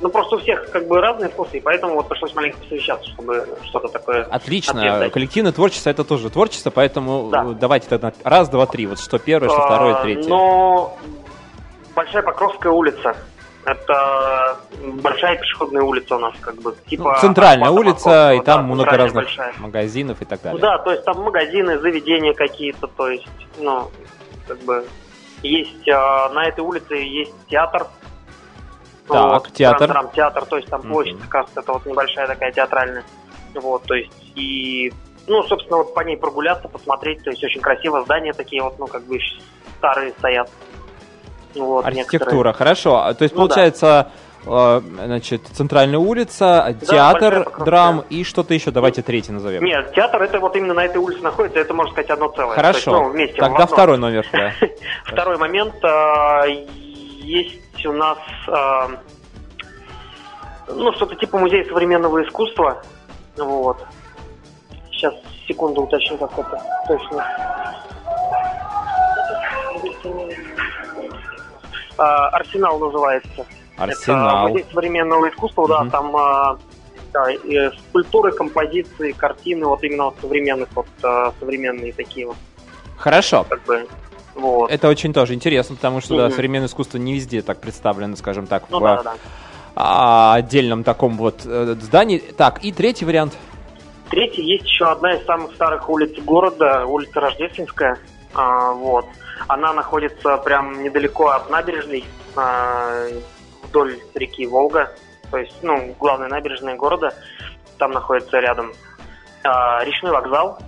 Ну, 0.00 0.08
просто 0.08 0.36
у 0.36 0.38
всех 0.38 0.70
как 0.70 0.86
бы 0.86 1.00
разные 1.00 1.28
вкусы, 1.30 1.56
и 1.56 1.60
поэтому 1.60 1.94
вот 1.96 2.08
пришлось 2.08 2.32
маленько 2.32 2.56
посовещаться, 2.58 3.10
чтобы 3.10 3.44
что-то 3.64 3.88
такое... 3.88 4.22
Отлично. 4.22 5.10
Коллективное 5.12 5.50
творчество 5.50 5.90
это 5.90 6.04
тоже 6.04 6.30
творчество, 6.30 6.70
поэтому 6.70 7.28
Да. 7.32 7.42
э, 7.44 7.54
давайте 7.60 7.88
тогда 7.88 8.12
раз, 8.22 8.48
два, 8.50 8.66
три. 8.66 8.86
Вот 8.86 9.00
что 9.00 9.18
первое, 9.18 9.48
что 9.48 9.60
второе, 9.66 9.94
А, 9.96 10.02
третье. 10.04 10.28
Но 10.28 10.96
Большая 11.96 12.22
Покровская 12.22 12.70
улица. 12.70 13.16
Это 13.68 14.56
большая 15.02 15.36
пешеходная 15.36 15.82
улица 15.82 16.16
у 16.16 16.18
нас, 16.18 16.34
как 16.40 16.54
бы, 16.56 16.70
Ну, 16.70 16.88
типа... 16.88 17.18
центральная 17.20 17.68
Арбата, 17.68 17.80
улица, 17.88 18.32
и 18.32 18.40
там 18.40 18.60
да, 18.60 18.62
много 18.62 18.80
центральная 18.82 19.04
разных 19.04 19.24
большая. 19.24 19.54
магазинов 19.58 20.22
и 20.22 20.24
так 20.24 20.40
Ну 20.44 20.44
далее. 20.44 20.60
да, 20.60 20.78
то 20.78 20.90
есть 20.92 21.04
там 21.04 21.22
магазины, 21.22 21.78
заведения 21.78 22.32
какие-то, 22.32 22.86
то 22.86 23.10
есть, 23.10 23.28
ну, 23.58 23.90
как 24.46 24.58
бы, 24.60 24.86
есть, 25.42 25.86
а, 25.88 26.30
на 26.30 26.46
этой 26.46 26.60
улице 26.60 26.94
есть 26.94 27.34
театр. 27.48 27.88
Так, 29.06 29.50
театр. 29.52 29.92
Там 29.92 30.10
театр, 30.12 30.46
то 30.46 30.56
есть 30.56 30.68
там 30.68 30.82
площадь 30.82 31.18
как 31.20 31.34
раз 31.34 31.46
это 31.54 31.72
вот 31.72 31.84
небольшая 31.84 32.26
такая 32.26 32.52
театральная. 32.52 33.04
Вот, 33.54 33.82
то 33.84 33.94
есть, 33.94 34.12
и, 34.34 34.92
ну, 35.26 35.42
собственно, 35.42 35.78
вот 35.78 35.92
по 35.94 36.00
ней 36.00 36.16
прогуляться, 36.16 36.68
посмотреть, 36.68 37.22
то 37.22 37.30
есть 37.30 37.44
очень 37.44 37.60
красиво, 37.60 38.02
здания 38.04 38.32
такие 38.32 38.62
вот, 38.62 38.78
ну, 38.78 38.86
как 38.86 39.02
бы 39.04 39.18
старые 39.78 40.12
стоят. 40.12 40.50
Вот, 41.54 41.84
Архитектура, 41.86 42.52
хорошо. 42.52 42.96
А, 43.04 43.14
То 43.14 43.22
есть, 43.24 43.34
Ну 43.34 43.42
да. 43.42 43.46
получается, 43.54 44.08
э, 44.46 44.80
значит, 45.04 45.42
центральная 45.52 45.98
улица, 45.98 46.74
Большая 46.78 46.86
театр, 47.12 47.52
драм 47.64 48.04
и 48.10 48.22
что-то 48.24 48.54
еще. 48.54 48.70
Давайте 48.70 49.02
третий 49.02 49.32
назовем. 49.32 49.64
некоторые. 49.64 49.86
Нет, 49.86 49.94
театр 49.94 50.22
это 50.22 50.40
вот 50.40 50.54
именно 50.56 50.74
на 50.74 50.84
этой 50.84 50.98
улице 50.98 51.22
находится, 51.22 51.58
это, 51.58 51.74
можно 51.74 51.92
сказать, 51.92 52.10
одно 52.10 52.28
целое. 52.28 52.54
То 52.56 52.68
есть, 52.68 52.84
Хорошо. 52.84 52.90
ну, 53.04 53.10
вместе, 53.10 53.36
Тогда 53.40 53.66
второй 53.66 53.98
номер. 53.98 54.26
да. 54.32 54.52
Второй 55.04 55.36
момент. 55.38 55.74
а, 55.82 56.44
Есть 56.46 57.84
у 57.86 57.92
нас 57.92 58.18
а, 58.48 58.88
ну, 60.68 60.92
что-то 60.92 61.14
типа 61.16 61.38
музея 61.38 61.64
современного 61.64 62.22
искусства. 62.24 62.82
Вот. 63.36 63.78
Сейчас, 64.90 65.14
секунду, 65.46 65.82
уточню, 65.82 66.18
как 66.18 66.32
это 66.38 66.62
точно. 66.86 67.24
А, 71.98 72.28
Арсенал 72.28 72.78
называется. 72.78 73.44
Это 73.76 73.84
Арсенал. 73.84 74.48
музей 74.48 74.64
современного 74.70 75.28
искусства, 75.28 75.68
да, 75.68 75.80
Мгм. 75.82 75.90
там 75.90 76.16
а, 76.16 76.58
да, 77.12 77.30
и 77.30 77.70
скульптуры, 77.88 78.32
композиции, 78.32 79.12
картины, 79.12 79.66
вот 79.66 79.82
именно 79.82 80.04
вот 80.04 80.16
современных, 80.20 80.68
вот 80.74 80.86
а, 81.02 81.32
современные 81.40 81.92
такие 81.92 82.26
вот, 82.26 82.36
Хорошо. 82.96 83.44
как 83.48 83.62
бы, 83.64 83.86
вот. 84.34 84.70
Это 84.70 84.88
очень 84.88 85.12
тоже 85.12 85.34
интересно, 85.34 85.76
потому 85.76 86.00
что 86.00 86.16
да, 86.16 86.24
Мгм. 86.26 86.32
современное 86.34 86.68
искусство 86.68 86.98
не 86.98 87.14
везде 87.14 87.42
так 87.42 87.60
представлено, 87.60 88.16
скажем 88.16 88.46
так, 88.46 88.64
Ну 88.70 88.78
в 88.78 88.82
да, 88.82 88.96
да, 88.96 89.02
да. 89.02 89.14
а, 89.76 90.34
отдельном 90.34 90.84
таком 90.84 91.16
вот 91.16 91.42
э, 91.44 91.74
здании. 91.80 92.18
Так, 92.18 92.64
и 92.64 92.72
третий 92.72 93.04
вариант. 93.04 93.36
Третий, 94.10 94.42
есть 94.42 94.64
еще 94.64 94.86
одна 94.86 95.14
из 95.14 95.24
самых 95.26 95.54
старых 95.54 95.88
улиц 95.88 96.18
города, 96.24 96.86
улица 96.86 97.20
Рождественская. 97.20 97.98
А, 98.34 98.72
вот. 98.72 99.04
Она 99.46 99.72
находится 99.72 100.36
прям 100.38 100.82
недалеко 100.82 101.28
от 101.28 101.48
набережной, 101.50 102.04
а, 102.36 103.06
вдоль 103.62 103.98
реки 104.14 104.46
Волга. 104.46 104.92
То 105.30 105.38
есть, 105.38 105.56
ну, 105.62 105.94
главная 105.98 106.28
набережная 106.28 106.76
города, 106.76 107.14
там 107.78 107.92
находится 107.92 108.38
рядом 108.38 108.72
а, 109.44 109.84
речной 109.84 110.12
вокзал. 110.12 110.58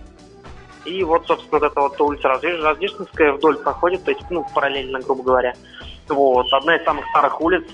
И 0.85 1.02
вот, 1.04 1.26
собственно, 1.26 1.59
вот 1.59 1.70
эта 1.70 1.80
вот 1.80 2.00
улица 2.00 2.28
Рожде- 2.28 2.62
Рождественская 2.62 3.33
вдоль 3.33 3.59
проходит, 3.59 4.04
то 4.04 4.12
есть, 4.12 4.24
ну, 4.30 4.46
параллельно, 4.54 5.00
грубо 5.00 5.22
говоря. 5.22 5.54
Вот, 6.09 6.46
одна 6.52 6.76
из 6.76 6.85
самых 6.85 7.04
старых 7.11 7.40
улиц. 7.40 7.64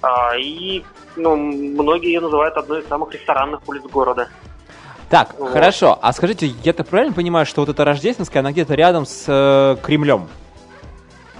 А, 0.00 0.36
и, 0.36 0.84
ну, 1.16 1.36
многие 1.36 2.08
ее 2.08 2.20
называют 2.20 2.56
одной 2.56 2.80
из 2.80 2.88
самых 2.88 3.12
ресторанных 3.12 3.60
улиц 3.68 3.82
города. 3.82 4.28
Так, 5.10 5.34
Вот. 5.38 5.52
хорошо. 5.52 5.98
А 6.02 6.12
скажите, 6.12 6.46
я-то 6.64 6.84
правильно 6.84 7.14
понимаю, 7.14 7.46
что 7.46 7.62
вот 7.62 7.70
эта 7.70 7.84
рождественская, 7.84 8.40
она 8.40 8.52
где-то 8.52 8.74
рядом 8.74 9.06
с 9.06 9.24
э, 9.26 9.76
Кремлем 9.82 10.28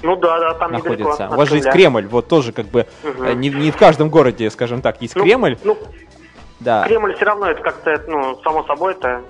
Ну 0.02 0.16
да, 0.16 0.38
да, 0.40 0.54
там 0.54 0.72
недалеко. 0.72 0.88
находится? 0.90 1.26
от 1.26 1.32
У 1.32 1.36
вас 1.36 1.48
же 1.48 1.56
есть. 1.56 1.70
Кремль, 1.70 2.06
вот 2.06 2.28
тоже 2.28 2.52
как 2.52 2.66
бы 2.66 2.86
э, 3.02 3.32
не, 3.34 3.50
не 3.50 3.70
в 3.70 3.76
каждом 3.76 4.08
городе, 4.08 4.48
скажем 4.50 4.80
так, 4.80 5.02
есть 5.02 5.14
Ну, 5.16 5.22
Кремль. 5.22 5.58
Ну, 5.64 5.76
Да. 6.60 6.84
Кремль 6.84 7.14
все 7.16 7.24
равно 7.26 7.46
это 7.50 7.62
как-то, 7.62 8.02
ну, 8.08 8.40
само 8.42 8.64
собой 8.64 8.92
это. 8.92 9.22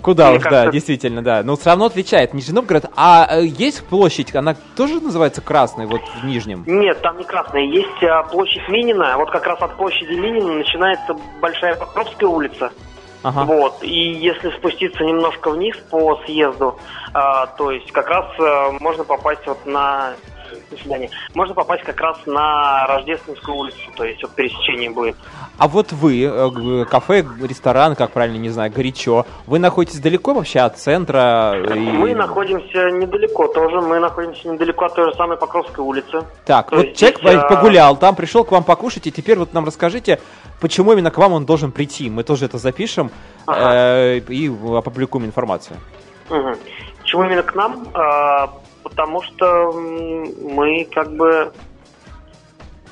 Куда 0.00 0.28
мне 0.28 0.38
уж, 0.38 0.44
да, 0.44 0.50
кажется- 0.50 0.72
действительно, 0.72 1.22
да. 1.22 1.42
Но 1.42 1.56
все 1.56 1.70
равно 1.70 1.86
отличает 1.86 2.32
Нижний 2.32 2.54
Новгород. 2.54 2.86
А 2.96 3.26
э, 3.30 3.44
есть 3.44 3.84
площадь, 3.84 4.34
она 4.34 4.56
тоже 4.76 5.00
называется 5.00 5.42
Красной, 5.42 5.86
вот 5.86 6.00
в 6.22 6.24
Нижнем? 6.24 6.62
Нет, 6.66 7.02
там 7.02 7.18
не 7.18 7.24
красная. 7.24 7.62
Есть 7.64 8.02
а, 8.02 8.22
площадь 8.22 8.66
Минина. 8.68 9.16
Вот 9.18 9.30
как 9.30 9.44
раз 9.44 9.60
от 9.60 9.76
площади 9.76 10.14
Минина 10.14 10.54
начинается 10.54 11.14
Большая 11.42 11.74
Покровская 11.74 12.28
улица. 12.30 12.70
Ага. 13.22 13.44
Вот. 13.44 13.82
И 13.82 14.12
если 14.12 14.50
спуститься 14.50 15.02
немножко 15.04 15.50
вниз 15.50 15.76
по 15.90 16.16
съезду, 16.24 16.78
а, 17.12 17.46
то 17.46 17.70
есть 17.70 17.90
как 17.92 18.08
раз 18.08 18.26
а, 18.38 18.70
можно 18.80 19.04
попасть 19.04 19.46
вот 19.46 19.64
на 19.66 20.14
свидания. 20.76 21.10
Можно 21.34 21.54
попасть 21.54 21.82
как 21.84 22.00
раз 22.00 22.18
на 22.26 22.86
Рождественскую 22.86 23.56
улицу, 23.56 23.78
то 23.96 24.04
есть 24.04 24.22
вот 24.22 24.32
пересечение 24.34 24.90
будет. 24.90 25.16
А 25.56 25.66
вот 25.68 25.92
вы, 25.92 26.22
э, 26.24 26.84
кафе, 26.84 27.24
ресторан, 27.42 27.94
как 27.96 28.10
правильно, 28.12 28.36
не 28.36 28.50
знаю, 28.50 28.70
горячо, 28.72 29.26
вы 29.46 29.58
находитесь 29.58 30.00
далеко 30.00 30.34
вообще 30.34 30.60
от 30.60 30.78
центра? 30.78 31.54
и- 31.74 31.78
Мы 31.78 32.14
находимся 32.14 32.90
недалеко 32.90 33.48
тоже, 33.48 33.80
мы 33.80 33.98
находимся 33.98 34.48
недалеко 34.48 34.84
от 34.86 34.94
той 34.94 35.10
же 35.10 35.16
самой 35.16 35.36
Покровской 35.36 35.84
улицы. 35.84 36.22
Так, 36.44 36.70
То 36.70 36.76
вот 36.76 36.94
человек 36.94 37.18
здесь, 37.20 37.34
а, 37.34 37.48
погулял, 37.48 37.96
там 37.96 38.14
пришел 38.14 38.44
к 38.44 38.52
вам 38.52 38.64
покушать, 38.64 39.06
и 39.06 39.12
теперь 39.12 39.38
вот 39.38 39.52
нам 39.54 39.64
расскажите, 39.64 40.20
почему 40.60 40.92
именно 40.92 41.10
к 41.10 41.18
вам 41.18 41.32
он 41.32 41.46
должен 41.46 41.72
прийти. 41.72 42.10
Мы 42.10 42.22
тоже 42.24 42.44
это 42.46 42.58
запишем 42.58 43.10
Ага. 43.46 43.70
э, 43.74 44.18
и 44.28 44.48
опубликуем 44.76 45.24
информацию. 45.26 45.76
Мгм. 46.28 46.56
Почему 47.00 47.24
именно 47.24 47.42
к 47.42 47.54
нам? 47.54 47.88
А, 48.98 49.02
потому 49.02 49.22
что 49.22 49.72
мы 49.72 50.84
как 50.92 51.12
бы, 51.14 51.52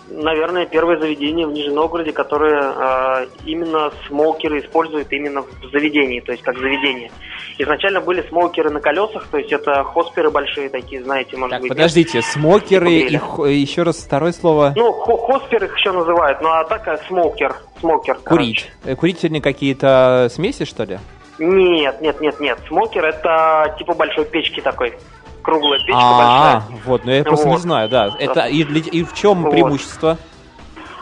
наверное, 0.08 0.64
первое 0.66 0.98
заведение 1.00 1.46
в 1.46 1.52
Нижнем 1.52 1.74
Новгороде, 1.74 2.12
которое 2.12 2.60
а, 2.62 3.26
именно 3.44 3.90
смокеры 4.06 4.60
используют 4.60 5.10
именно 5.12 5.42
в 5.42 5.70
заведении, 5.72 6.20
то 6.20 6.30
есть 6.32 6.44
как 6.44 6.58
заведение. 6.58 7.10
Изначально 7.58 8.00
были 8.00 8.22
смокеры 8.28 8.70
на 8.70 8.80
колесах, 8.80 9.26
то 9.30 9.38
есть 9.38 9.50
это 9.50 9.82
хосперы 9.82 10.30
большие 10.30 10.68
такие, 10.68 11.02
знаете, 11.02 11.36
может 11.36 11.50
Так, 11.52 11.60
быть. 11.62 11.68
подождите, 11.70 12.22
смокеры 12.22 12.92
и 12.92 13.16
хо- 13.16 13.46
еще 13.46 13.82
раз 13.82 13.96
второе 13.96 14.32
слово. 14.32 14.74
Ну, 14.76 14.92
хо- 14.92 15.16
хоспер 15.16 15.64
их 15.64 15.76
еще 15.76 15.90
называют, 15.90 16.40
ну 16.40 16.50
а 16.50 16.64
так 16.64 16.84
как 16.84 17.02
смокер, 17.08 17.56
смокер. 17.80 18.14
Курить. 18.24 18.70
Э, 18.84 18.94
Курительные 18.94 19.40
какие-то 19.42 20.28
смеси, 20.30 20.64
что 20.66 20.84
ли? 20.84 20.98
Нет, 21.38 22.00
нет, 22.00 22.20
нет, 22.20 22.38
нет. 22.40 22.58
Смокер 22.68 23.04
это 23.04 23.74
типа 23.78 23.94
большой 23.94 24.24
печки 24.24 24.60
такой. 24.60 24.94
Круглая 25.42 25.78
печка 25.80 25.94
А, 25.94 26.60
большая. 26.62 26.80
вот, 26.84 27.04
ну 27.04 27.10
я 27.12 27.24
просто 27.24 27.46
не 27.46 27.52
Вот. 27.52 27.60
знаю, 27.62 27.88
да. 27.88 28.14
Это 28.18 28.46
и, 28.46 28.64
для- 28.64 28.80
и 28.90 29.04
в 29.04 29.14
чем 29.14 29.42
Вот. 29.44 29.50
преимущество? 29.50 30.18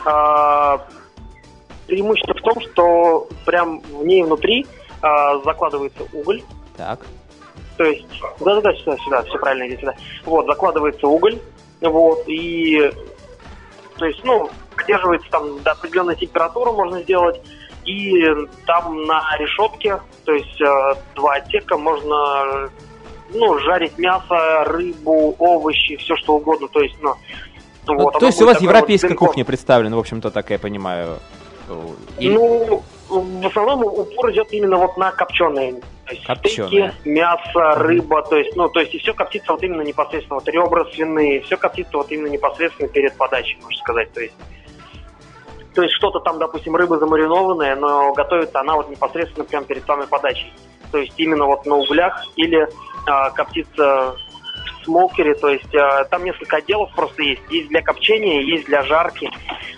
А, 0.05 0.79
преимущество 1.87 2.35
в 2.35 2.40
том, 2.42 2.61
что 2.61 3.29
прям 3.47 3.81
в 3.81 4.05
ней 4.05 4.23
внутри 4.23 4.66
а, 5.03 5.38
закладывается 5.40 6.03
уголь. 6.12 6.42
Так. 6.77 7.01
То 7.77 7.85
есть, 7.85 8.07
да-да-да, 8.40 8.73
сюда, 8.75 8.97
сюда, 8.99 9.23
все 9.23 9.38
правильно, 9.38 9.66
иди 9.68 9.77
сюда. 9.81 9.94
Вот, 10.25 10.47
закладывается 10.47 11.07
уголь, 11.09 11.38
вот, 11.81 12.23
и, 12.29 12.90
то 13.99 14.07
есть, 14.07 14.20
ну, 14.25 14.49
поддерживается 14.77 15.29
там 15.31 15.61
до 15.62 15.73
определенной 15.73 16.16
температуры 16.16 16.73
можно 16.73 17.03
сделать, 17.03 17.40
и 17.85 18.25
там 18.66 19.05
на 19.05 19.23
решетке, 19.38 20.01
то 20.25 20.33
есть, 20.33 20.61
э, 20.61 20.94
два 21.16 21.35
отсека 21.35 21.77
можно, 21.77 22.70
ну, 23.35 23.59
жарить 23.59 23.99
мясо, 23.99 24.64
рыбу, 24.64 25.35
овощи, 25.38 25.97
все 25.97 26.16
что 26.16 26.37
угодно, 26.37 26.68
то 26.68 26.81
есть, 26.81 26.97
ну, 27.03 27.14
Ну, 27.87 27.99
вот, 27.99 28.18
то 28.18 28.27
есть 28.27 28.40
у 28.40 28.47
вас 28.47 28.61
вот 28.61 28.62
европейская 28.62 29.09
дымком. 29.09 29.27
кухня 29.29 29.44
представлена, 29.44 29.97
в 29.97 29.99
общем-то, 30.01 30.31
так 30.31 30.51
я 30.51 30.59
понимаю. 30.59 31.18
Или- 32.18 32.35
Ну, 32.35 32.83
в 33.09 33.47
основном 33.47 33.85
упор 33.85 34.31
идет 34.31 34.53
именно 34.53 34.77
вот 34.77 34.97
на 34.97 35.12
копченые. 35.12 35.75
То 36.07 36.12
есть 36.12 36.27
Копченые. 36.27 36.92
стейки, 36.92 37.09
мясо, 37.09 37.75
рыба, 37.77 38.23
то 38.23 38.37
есть, 38.37 38.55
ну, 38.57 38.68
то 38.68 38.81
есть 38.81 38.94
и 38.94 38.99
все 38.99 39.14
коптится 39.14 39.53
вот 39.53 39.62
именно 39.62 39.81
непосредственно, 39.83 40.35
вот 40.37 40.49
ребра 40.49 40.85
свиные, 40.92 41.40
все 41.42 41.57
коптится 41.57 41.97
вот 41.97 42.11
именно 42.12 42.27
непосредственно 42.29 42.88
перед 42.88 43.16
подачей, 43.16 43.59
можно 43.62 43.79
сказать, 43.79 44.12
то 44.12 44.20
есть. 44.20 44.35
То 45.74 45.82
есть 45.82 45.94
что-то 45.94 46.20
там, 46.20 46.38
допустим, 46.38 46.76
рыба 46.76 46.98
замаринованная, 46.98 47.74
но 47.76 48.12
готовится 48.12 48.60
она 48.60 48.76
вот 48.76 48.88
непосредственно 48.88 49.44
прямо 49.44 49.66
перед 49.66 49.84
самой 49.84 50.06
подачей. 50.06 50.52
То 50.92 50.98
есть 50.98 51.14
именно 51.16 51.46
вот 51.46 51.66
на 51.66 51.76
углях 51.76 52.24
или 52.37 52.62
э, 52.62 53.30
коптится 53.34 54.14
в 54.14 54.84
смокере. 54.84 55.34
То 55.34 55.48
есть 55.48 55.74
э, 55.74 56.04
там 56.10 56.24
несколько 56.24 56.58
отделов 56.58 56.94
просто 56.94 57.22
есть. 57.22 57.42
Есть 57.50 57.68
для 57.68 57.82
копчения, 57.82 58.40
есть 58.42 58.66
для 58.66 58.82
жарки, 58.84 59.28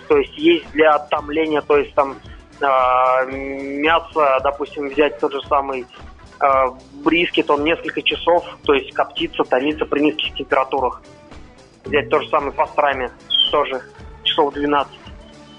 то 0.07 0.17
есть 0.17 0.37
есть 0.37 0.69
для 0.71 0.99
томления, 0.99 1.61
то 1.61 1.77
есть 1.77 1.93
там 1.95 2.17
э, 2.61 3.31
мясо, 3.31 4.39
допустим, 4.43 4.89
взять 4.89 5.19
тот 5.19 5.33
же 5.33 5.41
самый 5.47 5.87
э, 6.39 6.45
брискет, 7.03 7.49
он 7.49 7.63
несколько 7.63 8.03
часов, 8.03 8.45
то 8.63 8.73
есть 8.75 8.93
коптится, 8.93 9.43
томится 9.43 9.85
при 9.85 10.01
низких 10.01 10.35
температурах. 10.35 11.01
Взять 11.85 12.09
то 12.09 12.19
же 12.19 12.29
самое 12.29 12.51
пастрами, 12.51 13.09
тоже 13.49 13.81
часов 14.23 14.53
12. 14.53 15.06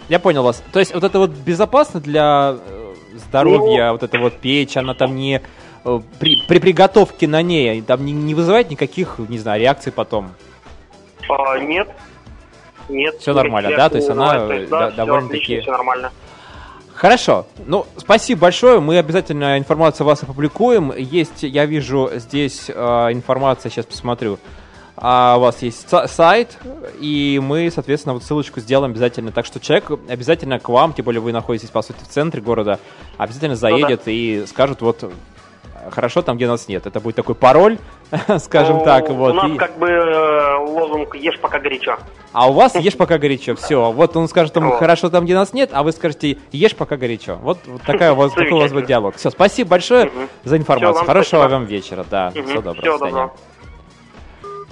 Я 0.09 0.19
понял 0.19 0.43
вас. 0.43 0.63
То 0.73 0.79
есть 0.79 0.95
вот 0.95 1.05
это 1.05 1.19
вот 1.19 1.31
безопасно 1.31 2.01
для 2.01 2.57
э, 2.67 2.95
здоровья, 3.15 3.93
вот 3.93 4.03
эта 4.03 4.19
вот 4.19 4.35
печь, 4.35 4.77
она 4.77 4.95
там 4.95 5.15
не 5.17 5.43
э, 5.85 6.01
при, 6.19 6.43
при 6.49 6.59
приготовке 6.59 7.29
на 7.29 7.43
ней 7.43 7.83
там 7.83 8.05
не, 8.05 8.13
не 8.13 8.35
вызывает 8.35 8.71
никаких, 8.71 9.19
не 9.19 9.39
знаю, 9.39 9.61
реакций 9.61 9.93
потом. 9.93 10.31
А, 11.29 11.59
нет. 11.59 11.89
Нет. 12.89 13.17
Всё 13.21 13.35
нормально, 13.35 13.71
да? 13.77 13.89
То 13.91 13.97
есть 13.97 14.09
она, 14.09 14.47
да, 14.71 14.91
довольно-таки- 14.93 15.61
всё 15.61 15.73
нормально. 15.73 16.11
Хорошо. 16.95 17.47
Ну, 17.67 17.87
спасибо 17.97 18.41
большое. 18.41 18.81
Мы 18.81 18.99
обязательно 18.99 19.57
информацию 19.57 20.05
вас 20.05 20.23
опубликуем. 20.25 20.93
Есть, 20.97 21.45
я 21.45 21.65
вижу 21.65 22.11
здесь 22.15 22.69
э, 22.69 22.73
информация, 23.13 23.71
сейчас 23.71 23.87
посмотрю. 23.87 24.39
А 25.01 25.37
у 25.37 25.41
вас 25.41 25.63
есть 25.63 25.87
са- 25.89 26.09
сайт, 26.09 26.59
и 27.01 27.41
мы, 27.43 27.71
соответственно, 27.71 28.15
вот 28.15 28.25
ссылочку 28.25 28.59
сделаем 28.61 28.91
обязательно. 28.93 29.31
Так 29.33 29.47
что 29.47 29.61
человек 29.61 29.91
обязательно 30.09 30.59
к 30.59 30.69
вам, 30.69 30.93
тем 30.93 31.05
более 31.05 31.21
вы 31.21 31.33
находитесь, 31.33 31.71
по 31.71 31.83
сути, 31.83 31.99
в 32.03 32.09
центре 32.09 32.41
города, 32.43 32.81
обязательно 33.17 33.55
заедет 33.55 34.03
и 34.07 34.45
скажет, 34.49 34.81
вот, 34.81 35.09
хорошо 35.91 36.23
там, 36.23 36.37
где 36.37 36.49
нас 36.49 36.67
нет. 36.69 36.87
Это 36.87 36.99
будет 37.01 37.15
такой 37.15 37.35
пароль, 37.37 37.79
скажем 38.39 38.79
Ну, 38.79 38.85
так. 38.85 39.09
Вот, 39.11 39.31
У 39.31 39.35
нас 39.35 39.51
и- 39.53 39.57
как 39.57 39.79
бы 39.79 39.87
э, 39.89 40.57
лозунг 40.57 41.15
«Ешь 41.15 41.39
пока 41.39 41.61
горячо». 41.61 41.97
А 42.33 42.49
у 42.51 42.53
вас 42.53 42.75
ешь 42.75 42.97
пока 42.97 43.19
горячо. 43.19 43.55
Все. 43.55 43.91
Вот 43.93 44.17
он 44.17 44.29
скажет 44.29 44.53
там 44.53 44.71
хорошо 44.73 45.09
там, 45.11 45.25
где 45.25 45.35
нас 45.35 45.53
нет, 45.53 45.71
а 45.73 45.83
вы 45.83 45.93
скажете 45.93 46.39
ешь 46.53 46.75
пока 46.77 46.97
горячо. 46.97 47.37
Вот, 47.37 47.59
вот 47.67 47.83
такая 47.83 48.13
у 48.13 48.17
вас, 48.17 48.33
такой 48.33 48.51
у 48.53 48.59
вас 48.59 48.73
будет 48.73 48.87
диалог. 48.87 49.15
Все, 49.17 49.31
спасибо 49.31 49.71
большое 49.71 50.11
за 50.45 50.57
информацию. 50.57 51.05
Хорошего 51.07 51.47
вам 51.49 51.65
вечера. 51.67 52.05
Да, 52.11 52.31
всего 52.31 52.61
доброго. 52.63 52.75
Свидания. 52.75 52.99
доброго. 53.13 53.33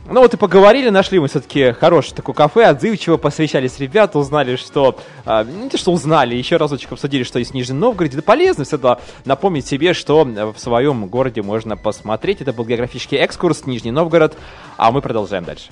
Ну 0.09 0.21
вот 0.21 0.35
и 0.35 0.37
поговорили, 0.37 0.89
нашли 0.89 1.19
мы 1.19 1.27
все-таки 1.27 1.73
хорошее 1.73 2.15
такое 2.15 2.35
кафе, 2.35 2.67
отзывчиво 2.67 3.17
посвящались 3.17 3.79
ребята, 3.81 4.19
узнали, 4.19 4.55
что... 4.55 4.97
а, 5.25 5.43
не 5.43 5.69
то, 5.69 5.77
что 5.77 5.93
узнали, 5.93 6.37
еще 6.37 6.59
разочек 6.59 6.93
обсудили, 6.93 7.25
что 7.25 7.41
есть 7.41 7.51
в 7.51 7.55
Нижнем 7.55 7.81
Новгороде. 7.81 8.17
Да 8.17 8.23
полезно 8.23 8.65
всегда 8.65 8.99
напомнить 9.25 9.67
себе, 9.67 9.95
что 9.95 10.27
э, 10.27 10.45
в 10.47 10.59
своем 10.59 11.07
городе 11.07 11.43
можно 11.43 11.77
посмотреть. 11.77 12.41
Это 12.41 12.53
был 12.53 12.65
географический 12.65 13.19
экскурс 13.19 13.67
Нижний 13.67 13.91
Новгород, 13.91 14.37
а 14.77 14.93
мы 14.93 15.03
продолжаем 15.03 15.45
дальше. 15.45 15.71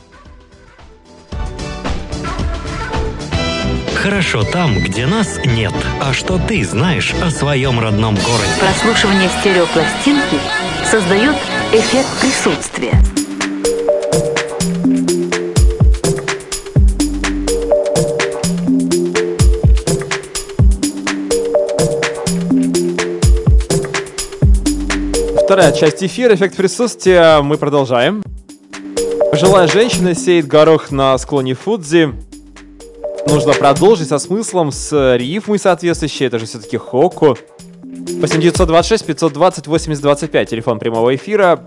Хорошо 3.94 4.42
там, 4.42 4.80
где 4.80 5.06
нас 5.06 5.38
нет. 5.44 5.72
А 6.02 6.12
что 6.12 6.38
ты 6.38 6.64
знаешь 6.64 7.14
о 7.22 7.30
своем 7.30 7.78
родном 7.78 8.16
городе? 8.16 8.50
Прослушивание 8.58 9.30
стереопластинки 9.40 10.38
создает 10.90 11.36
эффект 11.72 12.20
присутствия. 12.20 13.23
Вторая 25.54 25.70
часть 25.70 26.02
эфира, 26.02 26.34
эффект 26.34 26.56
присутствия. 26.56 27.40
Мы 27.40 27.58
продолжаем. 27.58 28.24
Пожилая 29.30 29.68
женщина 29.68 30.12
сеет 30.12 30.48
горох 30.48 30.90
на 30.90 31.16
склоне 31.16 31.54
Фудзи. 31.54 32.12
Нужно 33.28 33.52
продолжить 33.52 34.08
со 34.08 34.18
смыслом, 34.18 34.72
с 34.72 35.14
рифмой 35.16 35.60
соответствующей. 35.60 36.24
Это 36.24 36.40
же 36.40 36.46
все-таки 36.46 36.76
Хоку. 36.76 37.38
8926 37.84 39.06
520 39.06 39.68
8025. 39.68 40.50
Телефон 40.50 40.80
прямого 40.80 41.14
эфира. 41.14 41.62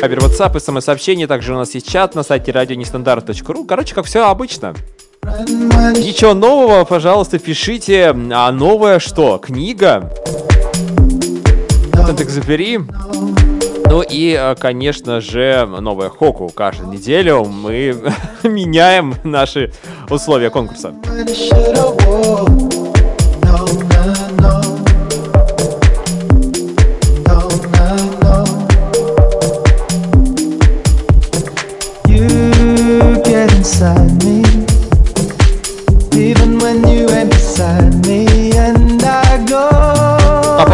Кабер 0.00 0.20
WhatsApp, 0.20 0.58
смс-сообщение. 0.58 1.26
Также 1.26 1.52
у 1.52 1.58
нас 1.58 1.74
есть 1.74 1.86
чат 1.86 2.14
на 2.14 2.22
сайте 2.22 2.52
радионестандарт.ру. 2.52 3.66
Короче, 3.66 3.94
как 3.94 4.06
все 4.06 4.26
обычно. 4.30 4.74
Ничего 5.22 6.32
нового, 6.32 6.86
пожалуйста, 6.86 7.38
пишите. 7.38 8.16
А 8.32 8.50
новое 8.50 8.98
что? 8.98 9.36
Книга? 9.36 10.10
Сент-Экзюпери. 12.06 12.80
Ну 13.90 14.00
и, 14.00 14.36
э, 14.38 14.54
конечно 14.54 15.20
же, 15.20 15.66
новая 15.66 16.08
Хоку. 16.08 16.48
Каждую 16.54 16.90
неделю 16.90 17.44
мы 17.44 17.96
меняем 18.44 19.14
наши 19.24 19.72
условия 20.08 20.50
конкурса. 20.50 20.94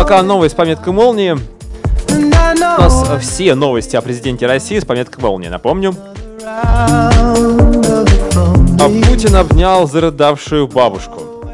Пока 0.02 0.20
новость 0.24 0.54
с 0.54 0.56
пометкой 0.56 0.92
молнии. 0.92 1.38
У 2.10 2.80
нас 2.80 3.06
все 3.20 3.54
новости 3.54 3.94
о 3.94 4.02
президенте 4.02 4.46
России 4.46 4.80
с 4.80 4.84
пометкой 4.84 5.22
молнии. 5.22 5.46
Напомню. 5.46 5.94
А 6.44 7.22
Путин 9.06 9.36
обнял 9.36 9.86
зарыдавшую 9.86 10.66
бабушку. 10.66 11.44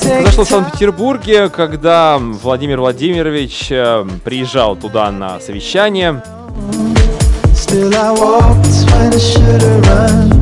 Произошло 0.00 0.44
в 0.44 0.48
Санкт-Петербурге, 0.48 1.48
когда 1.48 2.18
Владимир 2.20 2.78
Владимирович 2.78 3.66
э, 3.70 4.06
приезжал 4.24 4.76
туда 4.76 5.10
на 5.10 5.40
совещание. 5.40 6.22
Still 7.54 7.92
I 7.92 8.12
walked 8.12 8.84
when 8.92 9.12
I 9.12 9.18
run, 9.18 9.64
I 9.64 9.80
ran. 9.80 10.32
Э, 10.32 10.35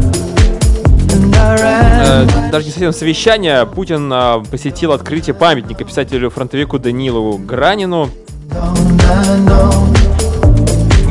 даже 2.50 2.66
не 2.66 2.70
совсем 2.70 2.92
совещание, 2.92 3.66
Путин 3.66 4.12
э, 4.12 4.42
посетил 4.50 4.92
открытие 4.92 5.34
памятника 5.34 5.84
писателю-фронтовику 5.84 6.78
Данилу 6.78 7.38
Гранину. 7.38 8.08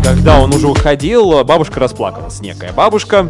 Когда 0.04 0.39
он 0.39 0.54
уже 0.54 0.68
уходил, 0.68 1.44
бабушка 1.44 1.80
расплакалась, 1.80 2.39
некая 2.42 2.72
бабушка. 2.72 3.30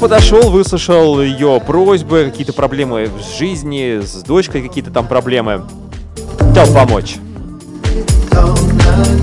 Подошел, 0.00 0.50
выслушал 0.50 1.20
ее 1.20 1.60
просьбы, 1.64 2.24
какие-то 2.30 2.52
проблемы 2.52 3.06
в 3.06 3.38
жизни, 3.38 4.00
с 4.02 4.22
дочкой 4.22 4.62
какие-то 4.62 4.90
там 4.90 5.06
проблемы. 5.06 5.62
Хотел 6.38 6.74
помочь. 6.74 7.16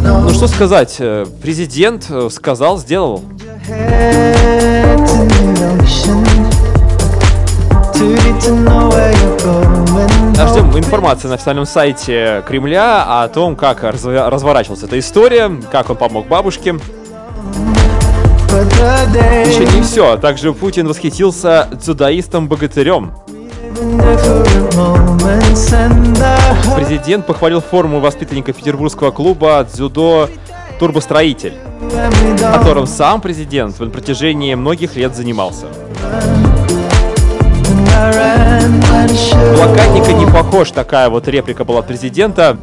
Ну 0.04 0.30
что 0.30 0.48
сказать, 0.48 0.96
э, 1.00 1.26
президент 1.42 2.08
э, 2.10 2.30
сказал, 2.32 2.78
сделал. 2.78 3.24
Ждем 8.00 8.16
информации 10.78 11.28
на 11.28 11.34
официальном 11.34 11.66
сайте 11.66 12.46
Кремля 12.48 13.24
о 13.24 13.28
том, 13.28 13.58
как 13.58 13.84
разворачивалась 13.84 14.84
эта 14.84 14.98
история, 14.98 15.52
как 15.70 15.90
он 15.90 15.98
помог 15.98 16.28
бабушке. 16.28 16.80
Еще 18.50 19.66
не 19.76 19.82
все. 19.82 20.16
Также 20.16 20.54
Путин 20.54 20.88
восхитился 20.88 21.68
дзюдоистом-богатырем. 21.74 23.12
Президент 26.76 27.26
похвалил 27.26 27.60
форму 27.60 28.00
воспитанника 28.00 28.54
петербургского 28.54 29.12
клуба 29.12 29.68
«Дзюдо 29.70 30.30
Турбостроитель», 30.80 31.56
которым 32.40 32.88
сам 32.88 33.20
президент 33.20 33.78
на 33.78 33.90
протяжении 33.90 34.56
многих 34.56 34.96
лет 34.96 35.18
занимался. 35.18 35.66
Блокадника 39.56 40.14
не 40.14 40.26
похож, 40.26 40.72
такая 40.72 41.10
вот 41.10 41.28
реплика 41.28 41.64
была 41.66 41.80
от 41.80 41.88
президента. 41.88 42.58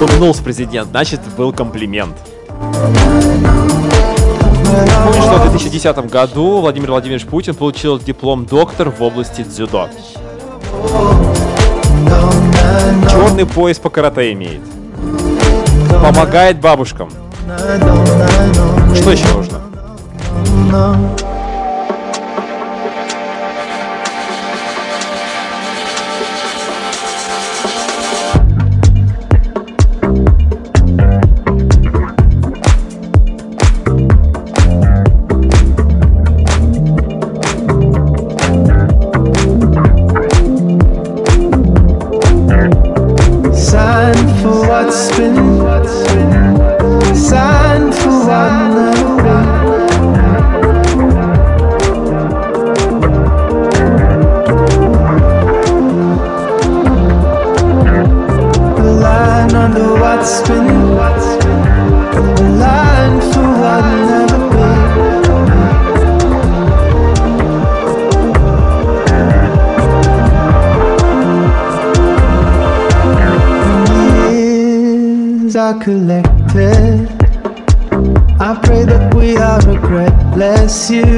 Улыбнулся 0.00 0.42
президент, 0.42 0.90
значит, 0.90 1.20
был 1.36 1.52
комплимент. 1.52 2.16
Помню, 5.04 5.22
что 5.22 5.38
в 5.38 5.42
2010 5.42 6.10
году 6.10 6.60
Владимир 6.60 6.90
Владимирович 6.90 7.26
Путин 7.26 7.54
получил 7.54 7.98
диплом 7.98 8.46
доктор 8.46 8.90
в 8.90 9.02
области 9.02 9.42
дзюдо. 9.42 9.88
Черный 13.10 13.46
пояс 13.46 13.78
по 13.78 13.90
карате 13.90 14.32
имеет. 14.32 14.62
Помогает 16.02 16.60
бабушкам. 16.60 17.10
Что 18.94 19.10
еще 19.10 19.26
нужно? 19.34 19.60
Collected. 75.80 77.08
I 78.38 78.58
pray 78.62 78.84
that 78.84 79.14
we 79.14 79.36
are 79.36 79.60
regretless, 79.60 80.90
you 80.90 81.09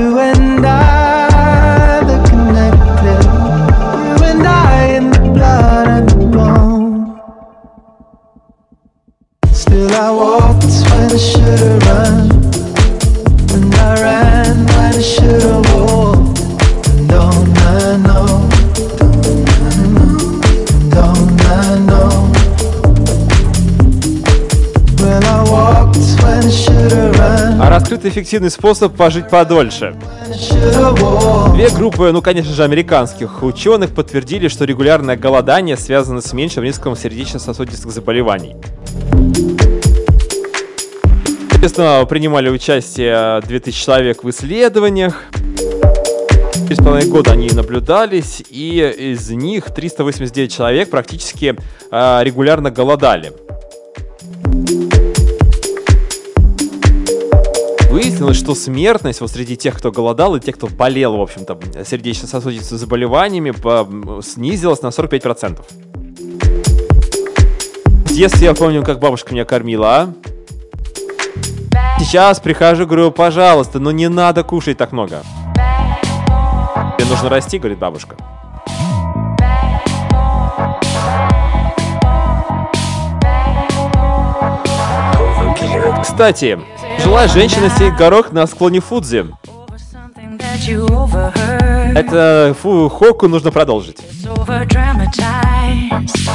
эффективный 28.13 28.51
способ 28.51 28.95
пожить 28.95 29.29
подольше. 29.31 29.97
Две 31.55 31.71
группы, 31.71 32.11
ну, 32.13 32.21
конечно 32.21 32.53
же, 32.53 32.63
американских 32.63 33.43
ученых 33.43 33.95
подтвердили, 33.95 34.49
что 34.49 34.67
регулярное 34.67 35.17
голодание 35.17 35.79
связано 35.79 36.21
с 36.21 36.33
меньшим 36.35 36.63
риском 36.63 36.95
сердечно-сосудистых 36.95 37.91
заболеваний. 37.91 38.57
Соответственно, 41.51 42.05
принимали 42.07 42.51
участие 42.51 43.41
2000 43.41 43.85
человек 43.85 44.25
в 44.25 44.31
исследованиях. 44.31 45.25
Через 46.69 46.79
половиной 46.79 47.09
года 47.11 47.33
они 47.33 47.49
наблюдались, 47.51 48.43
и 48.51 48.95
из 49.15 49.31
них 49.31 49.71
389 49.71 50.53
человек 50.53 50.91
практически 50.91 51.57
а, 51.91 52.23
регулярно 52.23 52.71
голодали. 52.71 53.33
Выяснилось, 58.23 58.39
что 58.39 58.55
смертность 58.55 59.21
вот 59.21 59.33
среди 59.33 59.57
тех, 59.57 59.77
кто 59.77 59.91
голодал, 59.91 60.37
и 60.37 60.41
тех, 60.41 60.55
кто 60.55 60.69
болел, 60.69 61.17
в 61.17 61.23
общем-то, 61.23 61.59
сердечно-сосудистыми 61.85 62.79
заболеваниями, 62.79 63.53
снизилась 64.23 64.81
на 64.81 64.89
45%. 64.89 65.61
В 68.05 68.15
детстве 68.15 68.47
я 68.47 68.55
помню, 68.55 68.85
как 68.85 69.01
бабушка 69.01 69.35
меня 69.35 69.45
кормила, 69.45 69.97
а? 69.97 70.15
Сейчас 71.99 72.39
прихожу, 72.39 72.87
говорю, 72.87 73.11
пожалуйста, 73.11 73.81
но 73.81 73.91
не 73.91 74.09
надо 74.09 74.45
кушать 74.45 74.79
так 74.79 74.93
много. 74.93 75.25
Тебе 76.97 77.09
нужно 77.09 77.29
расти, 77.29 77.59
говорит 77.59 77.81
бабушка. 77.81 78.15
Кстати, 86.03 86.61
жила 87.03 87.27
женщина 87.27 87.69
сеять 87.71 87.97
горох 87.97 88.33
на 88.33 88.47
склоне 88.47 88.81
Фудзи. 88.81 89.27
Это 91.95 92.55
фу, 92.61 92.89
хоку 92.89 93.29
нужно 93.29 93.51
продолжить. 93.51 93.99
over 94.25 94.65
dramatized, 94.67 96.29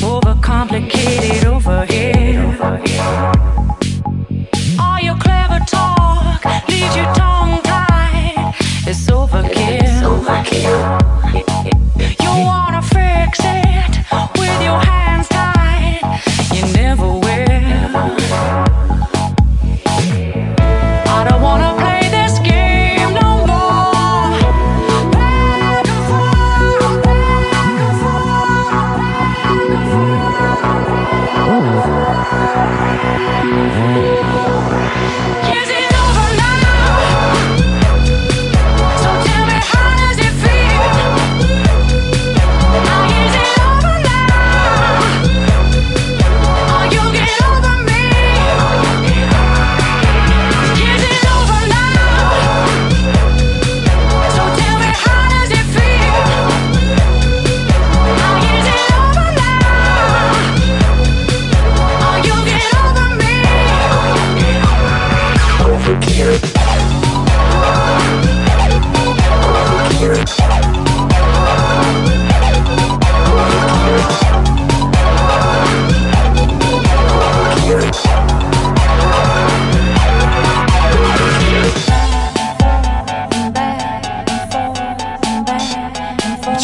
overcomplicated 0.00 1.44
over 1.44 1.86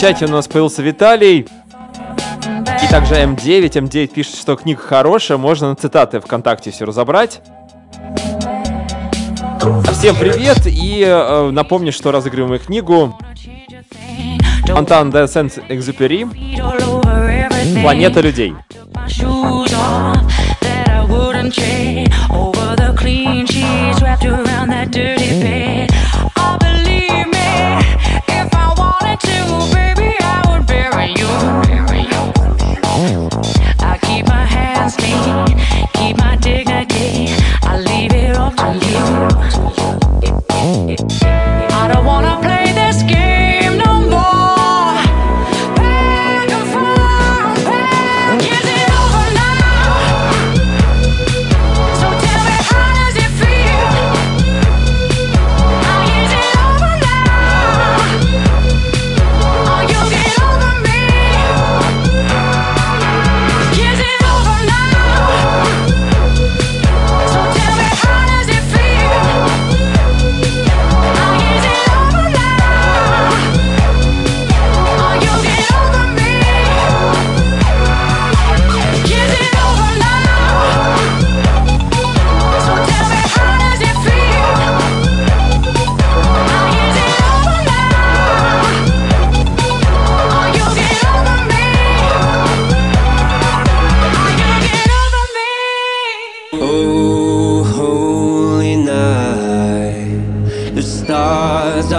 чате 0.07 0.27
у 0.27 0.29
нас 0.29 0.47
появился 0.47 0.83
Виталий. 0.83 1.49
И 2.85 2.89
также 2.89 3.15
М9. 3.17 3.71
М9 3.71 4.07
пишет, 4.07 4.37
что 4.37 4.55
книга 4.55 4.81
хорошая, 4.81 5.37
можно 5.37 5.71
на 5.71 5.75
цитаты 5.75 6.21
ВКонтакте 6.21 6.71
все 6.71 6.85
разобрать. 6.85 7.41
Всем 9.93 10.15
привет 10.15 10.65
и 10.67 11.03
э, 11.05 11.51
напомню, 11.51 11.91
что 11.91 12.13
разыгрываем 12.13 12.63
книгу 12.63 13.19
Антан 14.69 15.11
де 15.11 15.27
Сент-Экзюпери 15.27 16.25
«Планета 17.83 18.21
людей». 18.21 18.55
over 22.31 22.77
the 22.77 22.95
clean 22.97 23.47
sheets 23.47 24.03
wrapped 24.03 24.25
around 24.25 24.69
that 24.69 24.91
dirty 24.91 25.41
bed. 25.41 26.06
I 30.77 31.07
you. 31.19 31.27
I 33.81 33.99
keep 34.03 34.27
my 34.27 34.45
hands 34.45 34.97
clean, 34.97 35.47
keep 35.95 36.17
my 36.19 36.36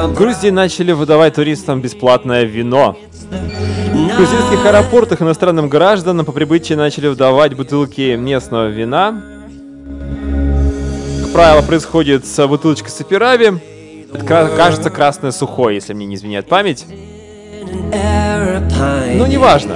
В 0.08 0.14
Грузии 0.16 0.50
начали 0.50 0.94
выдавать 0.94 1.36
туристам 1.36 1.82
бесплатное 1.82 2.44
вино. 2.44 2.98
В 3.30 4.16
грузинских 4.16 4.66
аэропортах 4.66 5.22
иностранным 5.22 5.70
гражданам 5.70 6.26
по 6.26 6.32
прибытии 6.32 6.74
начали 6.74 7.08
выдавать 7.08 7.56
бутылки 7.56 8.16
местного 8.16 8.68
вина. 8.68 9.22
Как 11.24 11.32
правило, 11.34 11.62
происходит 11.62 12.26
с 12.26 12.48
бутылочкой 12.48 12.90
сапирави. 12.90 13.62
Это, 14.12 14.24
кажется, 14.26 14.90
красное 14.90 15.32
сухое, 15.32 15.76
если 15.76 15.94
мне 15.94 16.06
не 16.06 16.16
изменяет 16.16 16.48
память. 16.48 16.86
Но 17.92 19.28
неважно. 19.28 19.76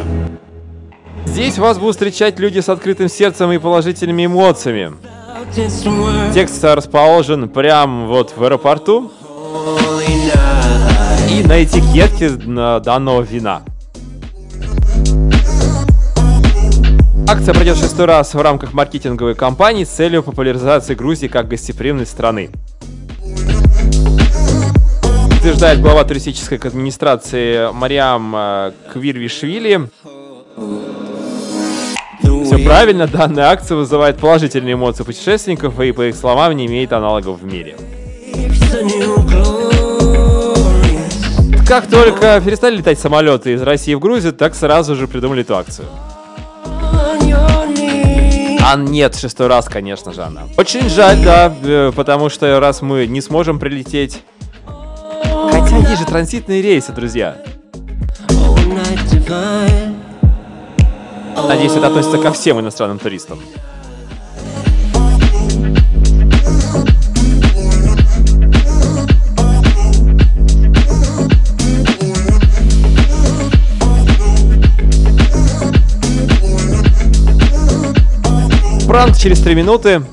Здесь 1.26 1.58
вас 1.58 1.78
будут 1.78 1.96
встречать 1.96 2.40
люди 2.40 2.60
с 2.60 2.70
открытым 2.70 3.10
сердцем 3.10 3.52
и 3.52 3.58
положительными 3.58 4.26
эмоциями. 4.26 4.94
Текст 6.34 6.64
расположен 6.64 7.50
прямо 7.50 8.08
вот 8.08 8.34
в 8.36 8.44
аэропорту 8.44 9.12
и 10.04 11.44
на 11.44 11.64
этикетке 11.64 12.30
данного 12.30 13.22
вина. 13.22 13.62
Акция 17.28 17.54
пройдет 17.54 17.78
шестой 17.78 18.06
раз 18.06 18.34
в 18.34 18.42
рамках 18.42 18.74
маркетинговой 18.74 19.36
кампании 19.36 19.84
с 19.86 19.90
целью 19.90 20.24
популяризации 20.24 20.96
Грузии 20.96 21.28
как 21.28 21.48
гостеприимной 21.48 22.06
страны. 22.06 22.50
Утверждает 25.40 25.82
глава 25.82 26.04
туристической 26.04 26.58
администрации 26.58 27.72
Мариам 27.72 28.36
э, 28.36 28.72
Квирвишвили. 28.94 29.90
Все 32.46 32.58
правильно, 32.60 33.08
данная 33.08 33.46
акция 33.46 33.78
вызывает 33.78 34.18
положительные 34.18 34.74
эмоции 34.74 35.04
путешественников 35.04 35.80
и, 35.80 35.92
по 35.94 36.04
их 36.04 36.16
словам, 36.16 36.56
не 36.58 36.66
имеет 36.68 36.92
аналогов 36.92 37.40
в 37.40 37.46
мире. 37.46 37.76
Как 41.72 41.88
только 41.88 42.42
перестали 42.44 42.76
летать 42.76 43.00
самолеты 43.00 43.54
из 43.54 43.62
России 43.62 43.94
в 43.94 44.00
Грузию, 44.02 44.34
так 44.34 44.56
сразу 44.56 44.94
же 44.94 45.08
придумали 45.08 45.40
эту 45.40 45.56
акцию. 45.56 45.88
А 48.62 48.76
нет, 48.76 49.16
шестой 49.16 49.48
раз, 49.48 49.70
конечно 49.70 50.12
же, 50.12 50.22
она. 50.22 50.42
Очень 50.58 50.90
жаль, 50.90 51.24
да, 51.24 51.56
э, 51.64 51.94
потому 51.96 52.28
что 52.28 52.60
раз 52.60 52.82
мы 52.82 53.08
не 53.08 53.22
сможем 53.22 53.58
прилететь... 53.58 54.22
Хотя 54.66 55.78
есть 55.78 56.00
же 56.00 56.06
транзитные 56.06 56.62
рейсы, 56.62 56.92
друзья. 56.92 57.38
Надеюсь, 61.48 61.72
это 61.72 61.88
относится 61.88 62.18
ко 62.18 62.34
всем 62.34 62.60
иностранным 62.60 63.00
туристам. 63.00 63.40
Пранк 78.92 79.16
через 79.16 79.40
три 79.40 79.56
минуты. 79.56 80.04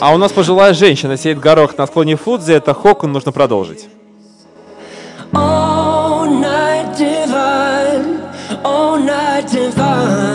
А 0.00 0.14
у 0.14 0.16
нас 0.16 0.32
пожилая 0.32 0.72
женщина 0.72 1.18
сеет 1.18 1.38
горох 1.38 1.76
на 1.76 1.86
склоне 1.86 2.16
Фудзи. 2.16 2.52
Это 2.52 2.72
Хокун, 2.72 3.12
нужно 3.12 3.32
продолжить. 3.32 3.86
All 5.34 6.26
night 6.26 6.96
divine, 6.96 8.22
all 8.64 8.98
night 8.98 9.44
divine. 9.52 10.27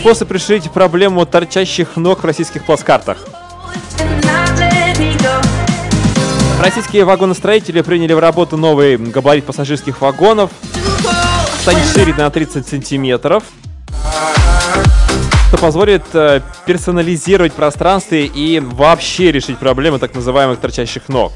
Способ 0.00 0.32
решить 0.32 0.70
проблему 0.70 1.26
торчащих 1.26 1.96
ног 1.96 2.22
в 2.22 2.24
российских 2.24 2.64
плацкартах. 2.64 3.18
Российские 6.58 7.04
вагоностроители 7.04 7.82
приняли 7.82 8.14
в 8.14 8.18
работу 8.18 8.56
новый 8.56 8.96
габарит 8.96 9.44
пассажирских 9.44 10.00
вагонов. 10.00 10.50
Станет 11.60 11.86
шире 11.92 12.14
на 12.14 12.30
30 12.30 12.66
сантиметров. 12.66 13.44
Что 15.48 15.58
позволит 15.58 16.04
э, 16.14 16.40
персонализировать 16.64 17.52
пространство 17.52 18.14
и 18.14 18.58
вообще 18.60 19.32
решить 19.32 19.58
проблемы 19.58 19.98
так 19.98 20.14
называемых 20.14 20.60
торчащих 20.60 21.08
ног. 21.08 21.32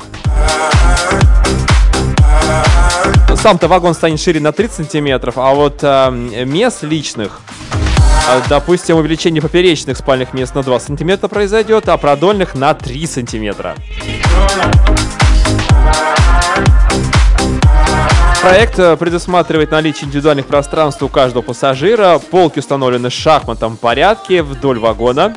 Сам-то 3.37 3.69
вагон 3.69 3.93
станет 3.93 4.21
шире 4.21 4.41
на 4.41 4.53
30 4.53 4.77
сантиметров, 4.77 5.35
а 5.37 5.53
вот 5.53 5.81
э, 5.83 6.45
мест 6.47 6.83
личных, 6.83 7.41
допустим, 8.49 8.97
увеличение 8.97 9.43
поперечных 9.43 9.97
спальных 9.97 10.33
мест 10.35 10.55
на 10.55 10.62
2 10.62 10.81
сантиметра 10.81 11.29
произойдет, 11.29 11.89
а 11.89 11.97
продольных 11.97 12.55
на 12.55 12.75
3 12.75 13.07
сантиметра. 13.07 13.75
Проект 18.45 18.79
э, 18.79 18.97
предусматривает 18.99 19.70
наличие 19.70 20.05
индивидуальных 20.05 20.45
пространств 20.47 21.03
у 21.03 21.09
каждого 21.09 21.43
пассажира. 21.43 22.18
Полки 22.18 22.59
установлены 22.59 23.09
в 23.09 23.12
шахматном 23.12 23.79
порядке 23.79 24.43
вдоль 24.43 24.79
вагона. 24.79 25.33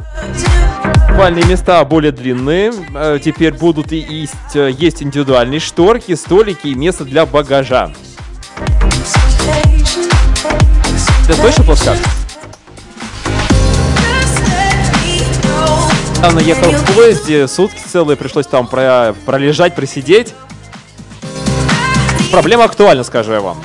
Спальные 1.13 1.45
места 1.45 1.83
более 1.85 2.11
длинные. 2.11 2.73
Э, 2.93 3.17
Теперь 3.23 3.53
будут 3.53 3.93
и 3.93 3.97
есть, 3.97 4.55
э, 4.55 4.71
есть 4.77 5.01
индивидуальные 5.01 5.61
шторки, 5.61 6.15
столики 6.15 6.67
и 6.67 6.75
место 6.75 7.05
для 7.05 7.25
багажа. 7.25 7.93
Это 11.29 11.41
точно 11.41 11.63
плацкарт? 11.63 12.26
Недавно 16.17 16.39
ехал 16.39 16.71
в 16.71 16.95
поезде, 16.95 17.47
сутки 17.47 17.79
целые, 17.79 18.17
пришлось 18.17 18.47
там 18.47 18.65
про- 18.67 19.13
пролежать, 19.25 19.75
просидеть. 19.75 20.33
Проблема 22.31 22.63
актуальна, 22.63 23.03
скажу 23.03 23.33
я 23.33 23.39
вам. 23.39 23.57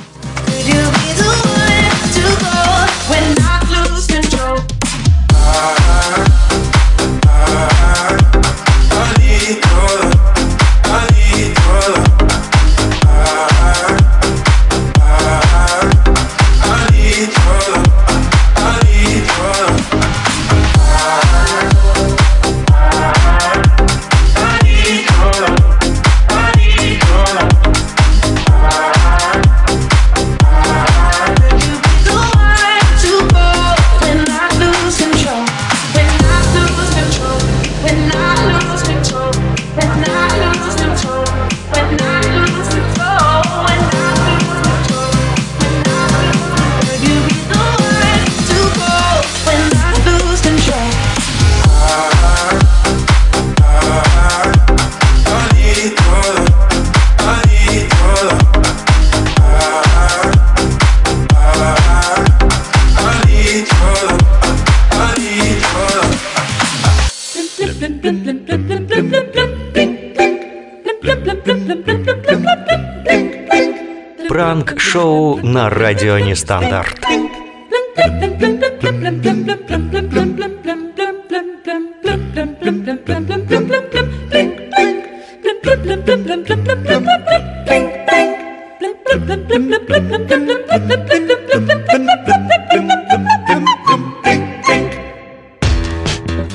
Пранк-шоу 74.52 75.38
на 75.38 75.70
радио 75.70 76.18
Нестандарт. 76.18 77.00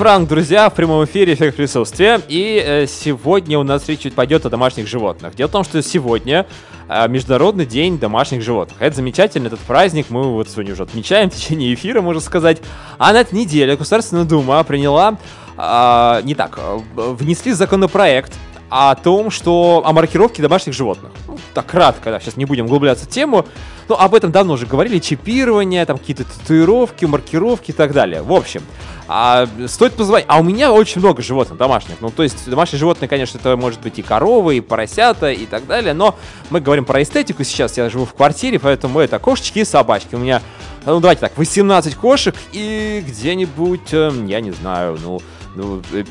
Пранк, 0.08 0.26
друзья, 0.26 0.70
в 0.70 0.74
прямом 0.74 1.04
эфире 1.04 1.34
эффект 1.34 1.58
присутствия. 1.58 2.18
И 2.28 2.64
э, 2.64 2.86
сегодня 2.86 3.58
у 3.58 3.62
нас 3.62 3.86
речь 3.90 4.10
пойдет 4.14 4.46
о 4.46 4.48
домашних 4.48 4.86
животных. 4.86 5.34
Дело 5.34 5.48
в 5.48 5.50
том, 5.50 5.64
что 5.64 5.82
сегодня 5.82 6.46
э, 6.88 7.08
Международный 7.08 7.66
день 7.66 7.98
домашних 7.98 8.40
животных. 8.40 8.80
Это 8.80 8.96
замечательно, 8.96 9.48
этот 9.48 9.60
праздник 9.60 10.06
мы 10.08 10.32
вот 10.32 10.48
сегодня 10.48 10.72
уже 10.72 10.84
отмечаем 10.84 11.28
в 11.28 11.34
течение 11.36 11.74
эфира, 11.74 12.00
можно 12.00 12.22
сказать. 12.22 12.62
А 12.96 13.12
на 13.12 13.20
этой 13.20 13.34
неделе 13.34 13.76
Государственная 13.76 14.24
Дума 14.24 14.64
приняла, 14.64 15.18
э, 15.58 16.20
не 16.24 16.34
так, 16.34 16.58
э, 16.58 16.78
внесли 16.96 17.52
законопроект 17.52 18.32
о 18.70 18.94
том, 18.94 19.30
что 19.30 19.82
о 19.84 19.92
маркировке 19.92 20.42
домашних 20.42 20.74
животных. 20.74 21.12
Ну, 21.26 21.38
так 21.54 21.66
кратко, 21.66 22.10
да, 22.10 22.20
сейчас 22.20 22.36
не 22.36 22.44
будем 22.44 22.66
углубляться 22.66 23.06
в 23.06 23.08
тему. 23.08 23.46
Но 23.88 23.98
об 23.98 24.14
этом 24.14 24.30
давно 24.30 24.54
уже 24.54 24.66
говорили, 24.66 24.98
чипирование, 24.98 25.86
там 25.86 25.96
какие-то 25.96 26.24
татуировки, 26.24 27.06
маркировки 27.06 27.70
и 27.70 27.74
так 27.74 27.92
далее. 27.92 28.20
В 28.20 28.32
общем, 28.32 28.62
а, 29.08 29.48
стоит 29.66 29.94
позвонить. 29.94 30.26
А 30.28 30.38
у 30.38 30.42
меня 30.42 30.72
очень 30.72 31.00
много 31.00 31.22
животных 31.22 31.58
домашних. 31.58 31.96
Ну, 32.00 32.10
то 32.10 32.22
есть, 32.22 32.48
домашние 32.48 32.78
животные, 32.78 33.08
конечно, 33.08 33.38
это 33.38 33.56
может 33.56 33.80
быть 33.80 33.98
и 33.98 34.02
коровы, 34.02 34.58
и 34.58 34.60
поросята, 34.60 35.30
и 35.30 35.46
так 35.46 35.66
далее. 35.66 35.94
Но 35.94 36.16
мы 36.50 36.60
говорим 36.60 36.84
про 36.84 37.02
эстетику 37.02 37.44
сейчас. 37.44 37.78
Я 37.78 37.88
живу 37.88 38.04
в 38.04 38.12
квартире, 38.12 38.58
поэтому 38.58 39.00
это 39.00 39.18
кошечки 39.18 39.60
и 39.60 39.64
собачки. 39.64 40.14
У 40.14 40.18
меня, 40.18 40.42
ну, 40.84 41.00
давайте 41.00 41.22
так, 41.22 41.38
18 41.38 41.94
кошек 41.94 42.34
и 42.52 43.02
где-нибудь, 43.06 43.92
э, 43.92 44.12
я 44.26 44.40
не 44.42 44.50
знаю, 44.50 44.98
ну, 45.02 45.20
ну, 45.56 45.82
э, 45.92 46.04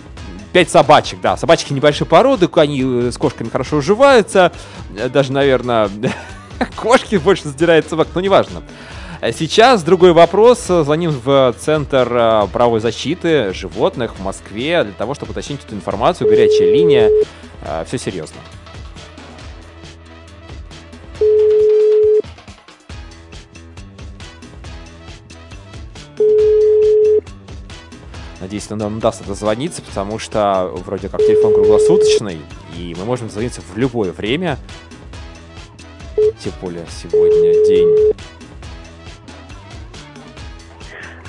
5 0.57 0.71
собачек, 0.71 1.21
да. 1.21 1.37
Собачки 1.37 1.71
небольшой 1.71 2.07
породы, 2.07 2.49
они 2.55 2.81
э, 2.83 3.11
с 3.11 3.17
кошками 3.19 3.47
хорошо 3.47 3.75
уживаются. 3.75 4.51
Э, 4.97 5.07
Даже, 5.07 5.31
наверное, 5.31 5.87
кошки 6.75 7.17
больше 7.17 7.47
задирают 7.49 7.87
собак, 7.87 8.07
но 8.15 8.21
неважно. 8.21 8.63
Э, 9.21 9.31
Сейчас 9.31 9.83
другой 9.83 10.13
вопрос. 10.13 10.65
Звоним 10.65 11.11
в 11.11 11.53
Центр 11.59 12.07
правовой 12.51 12.79
защиты 12.79 13.53
животных 13.53 14.15
в 14.17 14.23
Москве 14.23 14.83
для 14.83 14.93
того, 14.93 15.13
чтобы 15.13 15.33
уточнить 15.33 15.59
эту 15.63 15.75
информацию. 15.75 16.27
Горячая 16.27 16.71
линия. 16.71 17.11
Все 17.85 17.99
серьезно. 17.99 18.37
Надеюсь, 28.39 28.69
нам 28.69 28.97
удастся 28.97 29.23
дозвониться, 29.23 29.81
потому 29.81 30.19
что 30.19 30.71
вроде 30.85 31.09
как 31.09 31.19
телефон 31.21 31.53
круглосуточный, 31.55 32.39
и 32.75 32.95
мы 32.97 33.05
можем 33.05 33.27
дозвониться 33.27 33.61
в 33.61 33.77
любое 33.77 34.11
время. 34.11 34.57
Тем 36.39 36.53
более 36.61 36.85
сегодня 36.89 37.53
день. 37.67 38.13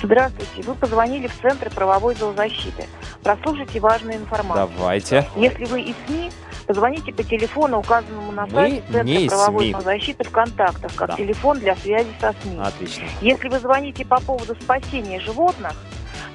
Здравствуйте, 0.01 0.61
вы 0.69 0.75
позвонили 0.75 1.27
в 1.27 1.41
Центр 1.41 1.69
правовой 1.71 2.15
зоозащиты. 2.15 2.85
Прослушайте 3.23 3.79
важную 3.79 4.17
информацию. 4.17 4.69
Давайте. 4.77 5.27
Если 5.35 5.65
вы 5.65 5.81
из 5.81 5.95
СМИ, 6.07 6.31
позвоните 6.67 7.11
по 7.11 7.21
телефону, 7.23 7.79
указанному 7.79 8.31
на 8.31 8.45
Мы 8.45 8.51
сайте 8.51 8.81
Центра 8.83 9.03
не 9.03 9.25
из 9.25 9.29
правовой 9.31 9.63
СМИ. 9.65 9.71
зоозащиты 9.73 10.23
в 10.23 10.31
контактах, 10.31 10.95
как 10.95 11.09
Да. 11.09 11.15
телефон 11.17 11.59
для 11.59 11.75
связи 11.75 12.07
со 12.21 12.33
СМИ. 12.41 12.59
Отлично. 12.63 13.03
Если 13.21 13.49
вы 13.49 13.59
звоните 13.59 14.05
по 14.05 14.21
поводу 14.21 14.55
спасения 14.61 15.19
животных, 15.19 15.73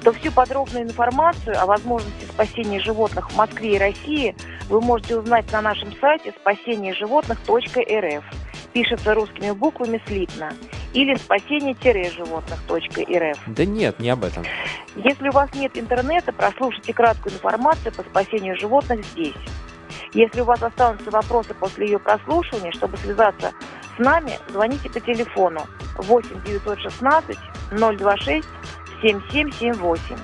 то 0.05 0.13
всю 0.13 0.31
подробную 0.31 0.83
информацию 0.83 1.59
о 1.59 1.65
возможности 1.65 2.23
спасения 2.25 2.79
животных 2.79 3.31
в 3.31 3.35
Москве 3.35 3.75
и 3.75 3.79
России 3.79 4.35
вы 4.69 4.79
можете 4.79 5.17
узнать 5.17 5.51
на 5.51 5.63
нашем 5.63 5.91
сайте 5.99 6.31
спасениеживотных.рф. 6.39 8.23
Пишется 8.71 9.15
русскими 9.15 9.49
буквами 9.51 9.99
слитно. 10.05 10.53
Или 10.93 11.15
спасение-животных.рф. 11.15 13.39
Да 13.47 13.65
нет, 13.65 13.99
не 13.99 14.11
об 14.11 14.23
этом. 14.23 14.43
Если 14.95 15.27
у 15.27 15.31
вас 15.31 15.51
нет 15.55 15.75
интернета, 15.75 16.31
прослушайте 16.31 16.93
краткую 16.93 17.33
информацию 17.33 17.91
по 17.91 18.03
спасению 18.03 18.55
животных 18.59 19.03
здесь. 19.05 19.33
Если 20.13 20.41
у 20.41 20.45
вас 20.45 20.61
останутся 20.61 21.09
вопросы 21.09 21.55
после 21.55 21.87
ее 21.87 21.97
прослушивания, 21.97 22.71
чтобы 22.73 22.95
связаться 22.97 23.53
с 23.95 23.99
нами, 23.99 24.37
звоните 24.49 24.87
по 24.87 24.99
телефону 24.99 25.61
8 25.97 26.43
916 26.45 27.39
026 27.71 28.47
7778. 29.01 30.15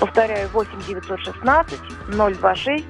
Повторяю, 0.00 0.48
8 0.52 0.70
916 0.88 1.78
026 2.08 2.84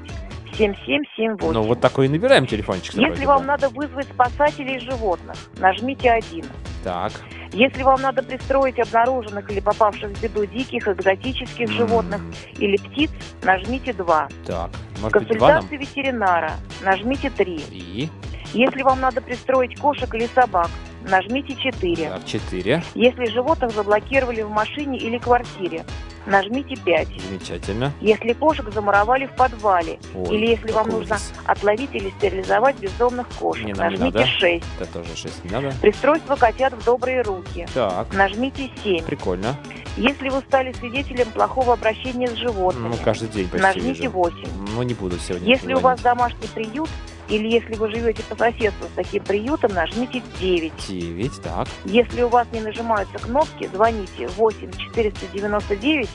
7778. 0.57 1.53
Ну 1.53 1.63
вот 1.63 1.81
такой 1.81 2.07
и 2.07 2.09
набираем 2.09 2.47
телефончик. 2.47 2.95
Если 2.95 3.25
вам 3.25 3.47
надо 3.47 3.69
вызвать 3.71 4.07
спасателей 4.09 4.79
животных, 4.81 5.37
нажмите 5.59 6.11
1. 6.11 6.45
Так, 6.85 7.13
Если 7.53 7.83
вам 7.83 8.01
надо 8.01 8.23
пристроить 8.23 8.79
обнаруженных 8.81 9.51
или 9.51 9.61
попавших 9.61 10.11
в 10.11 10.23
беду 10.23 10.47
диких, 10.47 10.89
экзотических 10.89 11.69
М. 11.69 11.75
животных 11.77 12.21
или 12.59 12.77
птиц, 12.79 13.11
нажмите 13.43 13.93
2. 13.93 14.29
так. 14.47 14.71
Может 15.01 15.29
быть, 15.29 15.39
два 15.39 15.49
нам? 15.49 15.57
Консультации 15.61 15.77
ветеринара, 15.77 16.53
нажмите 16.83 17.29
3. 17.31 17.57
И? 17.71 18.09
Если 18.55 18.83
вам 18.83 19.01
надо 19.01 19.21
пристроить 19.21 19.79
кошек 19.79 20.13
или 20.15 20.29
собак, 20.35 20.69
нажмите 21.09 21.55
4. 21.55 22.09
Так, 22.11 22.25
четыре. 22.27 22.83
Если 22.95 23.25
животных 23.27 23.73
заблокировали 23.73 24.43
в 24.43 24.51
машине 24.51 24.99
или 24.99 25.17
квартире, 25.19 25.85
нажмите 26.27 26.77
5. 26.77 27.09
Замечательно. 27.29 27.93
Если 28.01 28.35
кошек 28.35 28.71
замуровали 28.73 29.27
в 29.27 29.35
подвале, 29.35 29.99
Ой, 30.15 30.37
или 30.37 30.47
если 30.51 30.71
вам 30.71 30.85
какой 30.85 31.01
нужно 31.01 31.17
ужас. 31.17 31.33
отловить 31.47 31.95
или 31.95 32.11
стерилизовать 32.19 32.77
бездомных 32.79 33.27
кошек, 33.39 33.65
Не, 33.65 33.73
нам 33.73 33.89
не 33.91 33.97
нажмите 33.99 34.19
надо. 34.19 34.27
6. 34.31 34.65
Это 34.81 34.93
тоже 34.93 35.17
шесть 35.17 35.45
не 35.45 35.51
надо. 35.51 35.73
Пристройство 35.81 36.37
котят 36.37 36.75
в 36.75 36.85
добрые 36.85 37.23
руки, 37.23 37.67
Так, 37.75 38.13
нажмите 38.13 38.71
7. 38.85 39.05
прикольно. 39.05 39.57
Если 39.97 40.29
вы 40.31 40.41
стали 40.41 40.73
свидетелем 40.73 41.31
плохого 41.33 41.73
обращения 41.75 42.29
с 42.29 42.35
животными, 42.35 42.89
Ну, 42.89 42.95
каждый 43.05 43.29
день 43.29 43.49
почти 43.49 43.63
нажмите 43.67 44.03
вижу. 44.03 44.11
8. 44.11 44.35
Ну, 44.75 44.83
не 44.83 44.95
буду 44.95 45.19
сегодня 45.19 45.47
Если 45.49 45.75
у 45.75 45.81
вас 45.81 46.01
домашний 46.01 46.49
приют, 46.55 46.89
или 47.33 47.49
если 47.49 47.75
вы 47.77 47.91
живете 47.91 48.23
по 48.25 48.37
соседству 48.37 48.87
с 48.87 48.95
таким 48.95 49.25
приютом, 49.25 49.73
нажмите 49.73 50.23
9. 50.39 50.73
Девять, 50.87 51.41
так. 51.41 51.67
Если 51.87 52.23
у 52.23 52.29
вас 52.29 52.47
не 52.53 52.61
нажимаются 52.61 53.19
кнопки, 53.19 53.71
звоните 53.73 54.29
8 54.29 54.71
499 54.71 56.11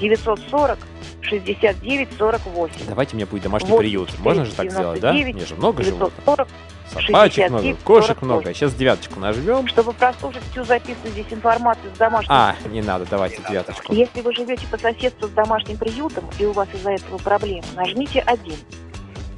940 0.00 0.78
69 1.20 2.08
48. 2.16 2.74
Давайте 2.88 3.14
у 3.14 3.16
меня 3.16 3.26
будет 3.26 3.42
домашний 3.42 3.76
приют. 3.76 4.18
Можно 4.20 4.46
же 4.46 4.52
так 4.52 4.70
сделать, 4.70 5.00
да? 5.00 5.12
99, 5.12 5.34
Мне 5.34 5.44
же 5.44 5.54
много 5.56 5.82
животных. 5.82 6.12
940. 6.24 6.48
Собачек 6.86 7.50
много, 7.50 7.62
69, 7.64 7.78
кошек 7.82 8.06
48. 8.20 8.24
много. 8.26 8.54
Сейчас 8.54 8.74
девяточку 8.74 9.20
нажмем. 9.20 9.66
Чтобы 9.68 9.92
прослушать 9.92 10.42
всю 10.52 10.64
записанную 10.64 11.12
здесь 11.12 11.26
информацию 11.30 11.92
с 11.94 11.98
домашним 11.98 12.32
А, 12.32 12.54
не 12.70 12.80
надо, 12.80 13.04
давайте 13.10 13.42
девяточку. 13.46 13.92
Если 13.92 14.20
вы 14.22 14.32
живете 14.32 14.66
по 14.70 14.78
соседству 14.78 15.26
с 15.26 15.30
домашним 15.32 15.76
приютом 15.76 16.24
и 16.38 16.44
у 16.46 16.52
вас 16.52 16.68
из-за 16.72 16.92
этого 16.92 17.18
проблемы, 17.18 17.64
нажмите 17.74 18.20
1. 18.20 18.54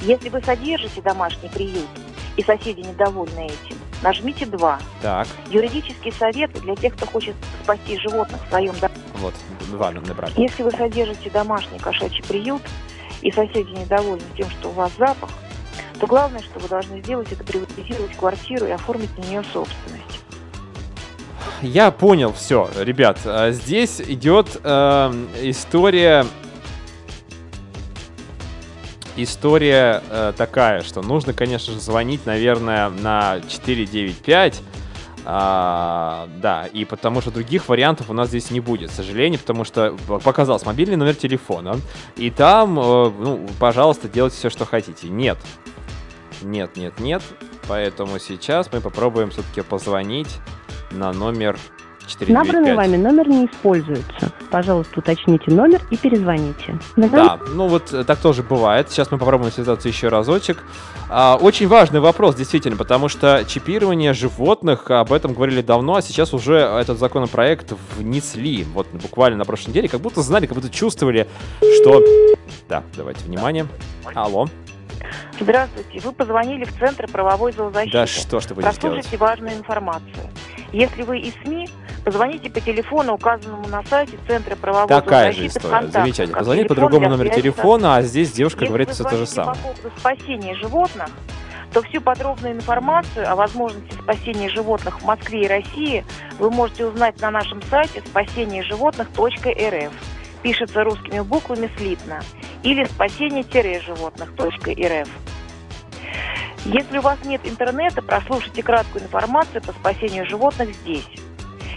Если 0.03 0.29
вы 0.29 0.41
содержите 0.43 1.01
домашний 1.03 1.49
приют 1.49 1.89
и 2.37 2.43
соседи 2.43 2.81
недовольны 2.81 3.47
этим, 3.47 3.77
нажмите 4.03 4.47
2. 4.47 4.79
Так, 5.03 5.27
Юридические 5.51 6.13
советы 6.13 6.61
для 6.61 6.77
тех, 6.77 6.95
кто 6.95 7.07
хочет 7.07 7.35
спасти 7.65 7.99
животных 7.99 8.41
в 8.47 8.49
своем 8.49 8.75
доме. 8.79 8.95
вот, 9.17 9.35
два 9.73 9.91
нам 9.91 10.05
набрали. 10.05 10.33
Если 10.37 10.63
вы 10.63 10.71
содержите 10.71 11.31
домашний 11.31 11.79
кошачий 11.79 12.23
приют 12.25 12.63
и 13.23 13.33
соседи 13.33 13.71
недовольны 13.71 14.23
тем, 14.37 14.49
что 14.51 14.69
у 14.69 14.73
вас 14.73 14.93
запах, 14.99 15.31
то 15.99 16.07
главное, 16.07 16.41
что 16.43 16.61
вы 16.61 16.69
должны 16.69 17.03
сделать, 17.03 17.33
это 17.33 17.43
приватизировать 17.43 18.15
квартиру 18.17 18.67
и 18.67 18.71
оформить 18.71 19.17
на 19.19 19.23
нее 19.23 19.43
собственность. 19.53 20.21
Я 21.61 21.91
понял 21.91 22.33
все, 22.33 22.71
ребят. 22.79 23.19
а, 23.25 23.51
Здесь 23.51 24.01
идет 24.01 24.61
эм, 24.63 25.29
история. 25.43 26.25
История 29.21 30.01
э, 30.11 30.33
такая, 30.37 30.83
что 30.85 31.03
нужно, 31.03 31.33
конечно 31.33 31.73
же, 31.73 31.81
звонить, 31.81 32.25
наверное, 32.25 32.89
на 32.89 33.41
495. 33.49 34.63
А, 35.25 36.29
да, 36.41 36.67
и 36.67 36.85
потому 36.85 37.21
что 37.21 37.33
других 37.33 37.69
вариантов 37.69 38.11
у 38.11 38.13
нас 38.13 38.29
здесь 38.29 38.53
не 38.53 38.61
будет, 38.61 38.91
к 38.91 38.95
сожалению, 38.95 39.41
потому 39.41 39.65
что 39.65 39.97
показался 40.23 40.67
мобильный 40.67 40.95
номер 40.95 41.17
телефона, 41.17 41.81
и 42.15 42.31
там, 42.31 42.79
э, 42.79 43.11
ну, 43.19 43.47
пожалуйста, 43.59 44.09
делайте 44.09 44.37
все, 44.37 44.51
что 44.51 44.65
хотите. 44.65 45.09
Нет. 45.09 45.37
Нет, 46.41 46.77
нет, 46.77 47.01
нет. 47.01 47.23
Поэтому 47.67 48.21
сейчас 48.21 48.71
мы 48.73 48.81
попробуем 48.81 49.31
все-таки 49.31 49.63
позвонить 49.63 50.39
на 50.93 51.13
номер 51.13 51.59
Набранный 52.29 52.73
4995. 52.73 52.77
вами 52.77 52.97
номер 52.97 53.29
не 53.29 53.47
используется. 53.47 54.33
Пожалуйста, 54.51 55.01
уточните 55.01 55.51
номер 55.51 55.81
и 55.91 55.97
перезвоните. 55.97 56.79
Да, 56.97 57.39
ну 57.55 57.69
вот 57.69 57.93
э, 57.93 58.05
так 58.05 58.19
тоже 58.19 58.43
бывает. 58.43 58.91
Сейчас 58.91 59.11
мы 59.11 59.19
попробуем 59.19 59.53
связаться 59.53 59.89
еще 59.89 60.09
разочек. 60.09 60.65
А, 61.11 61.39
очень 61.41 61.69
важный 61.69 62.01
вопрос, 62.01 62.35
действительно, 62.35 62.77
потому 62.77 63.09
что 63.09 63.45
чипирование 63.47 64.13
животных, 64.13 64.91
об 64.91 65.13
этом 65.13 65.35
говорили 65.35 65.61
давно, 65.63 65.97
а 65.97 66.03
сейчас 66.03 66.33
уже 66.35 66.57
этот 66.57 66.99
законопроект 66.99 67.75
внесли. 67.97 68.65
Вот 68.65 68.87
буквально 68.93 69.39
на 69.39 69.45
прошлой 69.45 69.71
неделе, 69.71 69.89
как 69.89 70.01
будто 70.01 70.23
знали, 70.23 70.47
как 70.47 70.57
будто 70.57 70.71
чувствовали, 70.71 71.29
что... 71.81 72.03
Да, 72.69 72.83
давайте, 72.97 73.25
внимание. 73.25 73.67
Алло. 74.15 74.47
Здравствуйте. 75.41 76.01
Вы 76.01 76.13
позвонили 76.13 76.65
в 76.65 76.79
Центр 76.79 77.07
правовой 77.07 77.53
зоозащиты. 77.53 77.93
Да 77.93 78.07
что 78.07 78.41
ж 78.41 78.47
ты 78.47 78.55
будешь 78.55 78.65
Прослушайте 78.65 79.17
делать? 79.17 79.21
важную 79.21 79.57
информацию. 79.57 80.31
Если 80.73 81.03
вы 81.03 81.19
из 81.21 81.35
СМИ, 81.45 81.69
позвоните 82.05 82.51
по 82.51 82.61
телефону, 82.61 83.15
указанному 83.15 83.69
на 83.69 83.83
сайте 83.85 84.19
Центра 84.27 84.57
правовой 84.57 84.89
Такая 84.89 85.33
же 85.33 85.47
история. 85.47 85.87
Замечательно. 85.89 86.29
как 86.29 86.39
Позвонить 86.41 86.69
по 86.69 86.75
другому 86.75 87.09
номеру 87.09 87.31
телефона, 87.31 87.97
а 87.97 88.03
здесь 88.03 88.33
девушка 88.33 88.61
Если 88.61 88.69
говорит 88.69 88.89
вы 88.89 88.95
все 88.95 89.05
то 89.05 89.17
же 89.17 89.27
самое. 89.27 89.57
по 89.57 89.63
поводу 89.63 89.91
спасения 89.99 90.55
животных, 90.57 91.09
то 91.73 91.83
всю 91.83 92.01
подробную 92.01 92.55
информацию 92.55 93.31
о 93.31 93.37
возможности 93.37 93.93
спасения 93.95 94.49
животных 94.49 95.01
в 95.01 95.05
Москве 95.05 95.45
и 95.45 95.49
России 95.49 96.05
вы 96.39 96.51
можете 96.51 96.87
узнать 96.87 97.21
на 97.21 97.31
нашем 97.31 97.61
сайте 97.63 98.01
спасениеживотных.рф. 98.01 99.93
Пишется 100.43 100.85
русскими 100.85 101.21
буквами 101.21 101.71
слитно. 101.77 102.21
Или 102.63 102.85
спасение-животных.рф. 102.85 105.09
Если 106.65 106.99
у 106.99 107.03
вас 107.03 107.19
нет 107.25 107.41
интернета, 107.45 108.03
прослушайте 108.03 108.63
краткую 108.63 109.05
информацию 109.05 109.63
по 109.63 109.73
спасению 109.73 110.27
животных 110.29 110.75
здесь. 110.83 111.09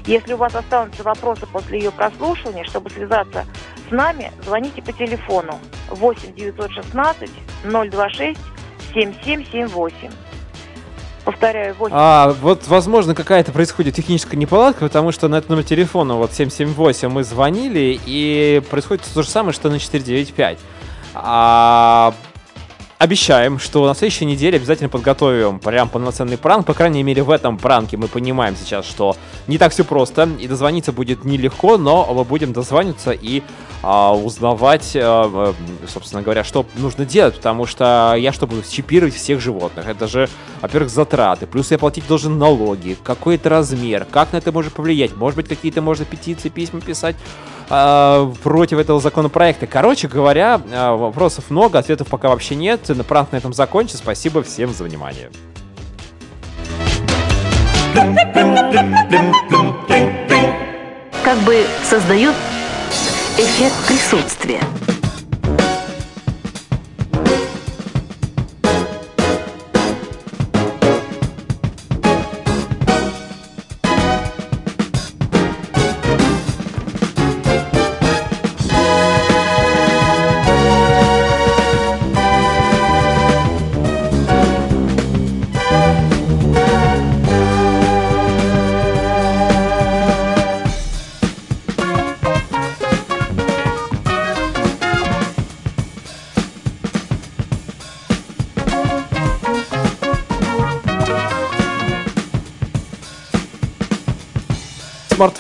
Если 0.06 0.34
у 0.34 0.38
вас 0.38 0.56
останутся 0.56 1.04
вопросы 1.04 1.46
после 1.46 1.80
ее 1.80 1.92
прослушивания, 1.92 2.64
чтобы 2.66 2.90
связаться 2.90 3.46
с 3.88 3.92
нами, 3.92 4.32
звоните 4.44 4.82
по 4.82 4.92
телефону 4.92 5.60
8 5.90 6.34
916 6.34 7.30
026 7.64 8.40
7778. 8.94 10.12
Повторяю, 11.24 11.76
8 11.76 11.96
А, 11.96 12.36
вот, 12.42 12.68
возможно, 12.68 13.14
какая-то 13.14 13.52
происходит 13.52 13.94
техническая 13.94 14.40
неполадка, 14.40 14.86
потому 14.86 15.12
что 15.12 15.28
на 15.28 15.36
этот 15.36 15.52
номер 15.52 15.64
телефона, 15.64 16.16
вот 16.16 16.34
778, 16.34 17.10
мы 17.10 17.24
звонили, 17.24 18.00
и 18.06 18.62
происходит 18.72 19.04
то 19.14 19.22
же 19.22 19.30
самое, 19.30 19.54
что 19.54 19.70
на 19.70 19.78
495. 19.78 20.58
А, 21.14 22.16
обещаем, 23.02 23.58
что 23.58 23.88
на 23.88 23.95
следующей 23.95 24.26
неделе 24.26 24.58
обязательно 24.58 24.88
подготовим 24.88 25.60
прям 25.60 25.89
полноценный 25.89 26.38
пранк. 26.38 26.68
По 26.68 26.76
крайней 26.76 27.02
мере, 27.02 27.24
в 27.24 27.32
этом 27.32 27.58
пранке 27.58 27.97
мы 27.97 28.08
понимаем 28.08 28.56
сейчас, 28.56 28.86
что 28.86 29.16
не 29.47 29.58
так 29.58 29.72
все 29.72 29.84
просто, 29.84 30.30
и 30.39 30.47
дозвониться 30.47 30.91
будет 30.91 31.26
нелегко, 31.26 31.78
но 31.78 32.08
мы 32.14 32.24
будем 32.24 32.54
дозваниваться 32.54 33.10
и 33.10 33.41
а, 33.82 34.14
узнавать, 34.16 34.95
а, 34.95 35.56
собственно 35.88 36.22
говоря, 36.22 36.43
что 36.43 36.64
нужно 36.76 37.04
делать, 37.04 37.38
потому 37.38 37.66
что 37.66 38.14
я 38.16 38.32
что 38.32 38.45
буду 38.45 38.62
чипировать 38.70 39.16
всех 39.16 39.41
животных? 39.41 39.88
Это 39.88 40.08
же, 40.08 40.30
во-первых, 40.62 40.91
затраты, 40.91 41.47
плюс 41.47 41.72
я 41.72 41.80
платить 41.80 42.08
должен 42.08 42.38
налоги, 42.38 42.95
какой 43.04 43.36
это 43.36 43.49
размер, 43.49 44.06
как 44.06 44.32
на 44.32 44.38
это 44.38 44.52
может 44.52 44.74
повлиять, 44.74 45.16
может 45.16 45.38
быть, 45.38 45.47
какие-то 45.47 45.82
можно 45.82 46.06
петиции, 46.06 46.49
письма 46.49 46.82
писать 46.82 47.16
а, 47.74 48.30
против 48.44 48.80
этого 48.80 49.00
законопроекта. 49.00 49.66
Короче 49.66 50.10
говоря, 50.10 50.62
а, 50.74 50.94
вопросов 50.98 51.50
много, 51.50 51.80
ответов 51.80 52.08
пока 52.10 52.28
вообще 52.28 52.56
нет. 52.56 52.90
На 52.90 53.06
пранк 53.06 53.32
на 53.32 53.38
этом 53.38 53.54
закончится. 53.54 53.98
Спасибо 53.98 54.44
всем 54.44 54.74
за 54.74 54.84
внимание. 54.84 55.30
Как 61.24 61.38
бы 61.40 61.66
создает 61.90 62.36
эффект 63.38 63.76
присутствия. 63.88 64.60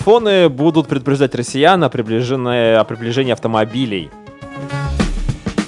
Смартфоны 0.01 0.49
будут 0.49 0.87
предупреждать 0.87 1.35
россиян 1.35 1.83
о 1.83 1.87
приближении, 1.87 2.73
о 2.73 2.83
приближении 2.85 3.31
автомобилей. 3.31 4.09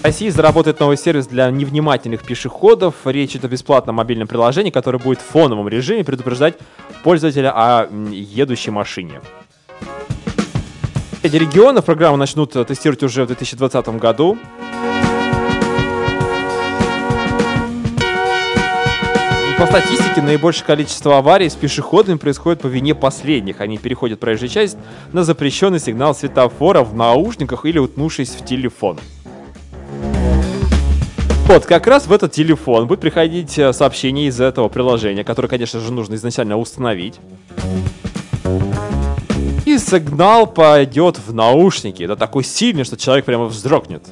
В 0.01 0.03
России 0.03 0.29
заработает 0.29 0.79
новый 0.79 0.97
сервис 0.97 1.27
для 1.27 1.51
невнимательных 1.51 2.23
пешеходов. 2.23 2.95
Речь 3.05 3.33
идет 3.33 3.45
о 3.45 3.47
бесплатном 3.47 3.97
мобильном 3.97 4.27
приложении, 4.27 4.71
которое 4.71 4.97
будет 4.97 5.19
в 5.19 5.25
фоновом 5.25 5.67
режиме 5.69 6.03
предупреждать 6.03 6.57
пользователя 7.03 7.51
о 7.53 7.87
едущей 8.11 8.71
машине. 8.71 9.21
Эти 11.21 11.35
регионы 11.35 11.83
программу 11.83 12.17
начнут 12.17 12.55
э, 12.55 12.65
тестировать 12.65 13.03
уже 13.03 13.25
в 13.25 13.27
2020 13.27 13.87
году. 13.99 14.39
По 19.57 19.67
статистике, 19.67 20.21
наибольшее 20.21 20.65
количество 20.65 21.17
аварий 21.17 21.47
с 21.47 21.55
пешеходами 21.55 22.17
происходит 22.17 22.61
по 22.61 22.67
вине 22.67 22.95
последних. 22.95 23.61
Они 23.61 23.77
переходят 23.77 24.19
проезжую 24.19 24.49
часть 24.49 24.77
на 25.11 25.23
запрещенный 25.23 25.79
сигнал 25.79 26.15
светофора 26.15 26.83
в 26.83 26.95
наушниках 26.95 27.65
или 27.65 27.77
утнувшись 27.77 28.29
в 28.29 28.43
телефон. 28.43 28.99
Вот, 31.45 31.65
как 31.65 31.87
раз 31.87 32.07
в 32.07 32.13
этот 32.13 32.31
телефон 32.31 32.87
будет 32.87 33.01
приходить 33.01 33.59
э, 33.59 33.73
сообщение 33.73 34.27
из 34.27 34.41
этого 34.41 34.69
приложения, 34.69 35.23
которое, 35.23 35.49
конечно 35.49 35.79
же, 35.79 35.91
нужно 35.91 36.15
изначально 36.15 36.57
установить. 36.57 37.19
И 39.65 39.77
сигнал 39.77 40.47
пойдет 40.47 41.19
в 41.19 41.33
наушники. 41.33 42.01
Это 42.01 42.15
такой 42.15 42.43
сильный, 42.43 42.85
что 42.85 42.97
человек 42.97 43.25
прямо 43.25 43.45
вздрогнет. 43.45 44.03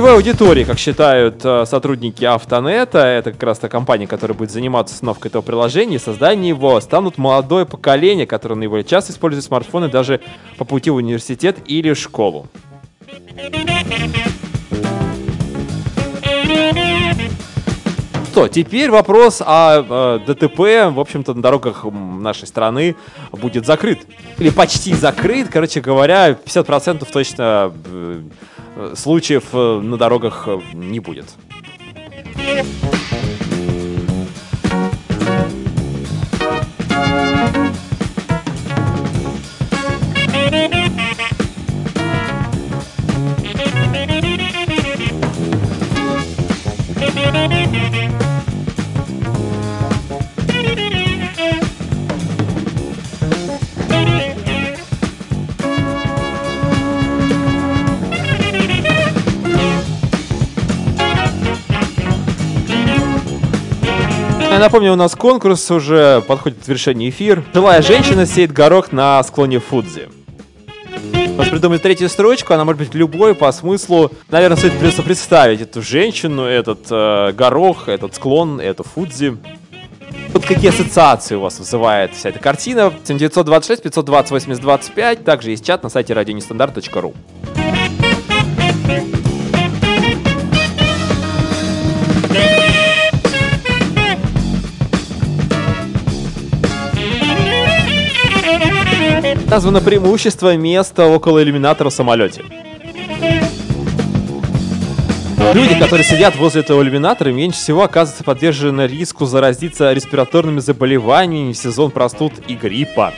В 0.00 0.06
аудитории, 0.06 0.64
как 0.64 0.78
считают 0.78 1.44
э, 1.44 1.66
сотрудники 1.66 2.24
Автонета, 2.24 3.00
это 3.00 3.32
как 3.32 3.42
раз 3.42 3.58
та 3.58 3.68
компания, 3.68 4.06
которая 4.06 4.34
будет 4.34 4.50
заниматься 4.50 4.94
установкой 4.94 5.28
этого 5.28 5.42
приложения, 5.42 5.96
и 5.96 5.98
созданием 5.98 6.56
его, 6.56 6.80
станут 6.80 7.18
молодое 7.18 7.66
поколение, 7.66 8.26
которое 8.26 8.54
наиболее 8.54 8.84
часто 8.84 9.12
использует 9.12 9.44
смартфоны 9.44 9.90
даже 9.90 10.22
по 10.56 10.64
пути 10.64 10.88
в 10.88 10.94
университет 10.94 11.58
или 11.66 11.92
школу. 11.92 12.48
Что, 18.40 18.48
теперь 18.48 18.90
вопрос 18.90 19.42
о 19.44 19.84
э, 19.86 20.18
ДТП, 20.26 20.90
в 20.94 20.98
общем-то, 20.98 21.34
на 21.34 21.42
дорогах 21.42 21.84
нашей 21.84 22.48
страны 22.48 22.96
будет 23.32 23.66
закрыт. 23.66 23.98
Или 24.38 24.48
почти 24.48 24.94
закрыт, 24.94 25.48
короче 25.52 25.82
говоря, 25.82 26.30
50% 26.30 27.06
точно 27.12 27.70
э, 27.84 28.22
случаев 28.96 29.44
э, 29.52 29.80
на 29.82 29.98
дорогах 29.98 30.44
э, 30.46 30.58
не 30.72 31.00
будет. 31.00 31.26
Напомню, 64.60 64.92
у 64.92 64.96
нас 64.96 65.14
конкурс 65.14 65.70
уже 65.70 66.22
подходит 66.26 66.60
к 66.60 66.64
завершению 66.64 67.10
эфир. 67.10 67.42
Жилая 67.52 67.82
женщина 67.82 68.26
сеет 68.26 68.52
горох 68.52 68.92
на 68.92 69.22
склоне 69.22 69.58
Фудзи. 69.58 70.08
Вот 71.36 71.50
придумать 71.50 71.82
третью 71.82 72.08
строчку, 72.08 72.52
она 72.52 72.64
может 72.64 72.78
быть 72.78 72.94
любой 72.94 73.34
по 73.34 73.50
смыслу. 73.50 74.10
Наверное, 74.28 74.56
стоит 74.56 74.78
просто 74.78 75.02
представить 75.02 75.62
эту 75.62 75.80
женщину, 75.80 76.44
этот 76.44 76.80
э, 76.90 77.32
горох, 77.32 77.88
этот 77.88 78.14
склон, 78.14 78.60
эту 78.60 78.84
Фудзи. 78.84 79.38
Вот 80.32 80.44
какие 80.44 80.68
ассоциации 80.68 81.34
у 81.34 81.40
вас 81.40 81.58
вызывает 81.58 82.14
вся 82.14 82.28
эта 82.28 82.38
картина? 82.38 82.92
7926 83.04 83.82
520 83.82 84.30
80 84.30 84.62
25. 84.62 85.24
Также 85.24 85.50
есть 85.50 85.64
чат 85.64 85.82
на 85.82 85.88
сайте 85.88 86.12
радионестандарт.ру. 86.12 87.14
Названо 99.50 99.80
преимущество 99.80 100.56
места 100.56 101.08
около 101.08 101.42
иллюминатора 101.42 101.90
в 101.90 101.92
самолете. 101.92 102.44
Люди, 105.52 105.76
которые 105.76 106.04
сидят 106.04 106.36
возле 106.36 106.60
этого 106.60 106.80
иллюминатора, 106.82 107.30
меньше 107.30 107.58
всего 107.58 107.82
оказываются 107.82 108.22
подвержены 108.22 108.86
риску 108.86 109.26
заразиться 109.26 109.92
респираторными 109.92 110.60
заболеваниями 110.60 111.52
в 111.52 111.56
сезон 111.56 111.90
простуд 111.90 112.32
и 112.46 112.54
гриппа. 112.54 113.12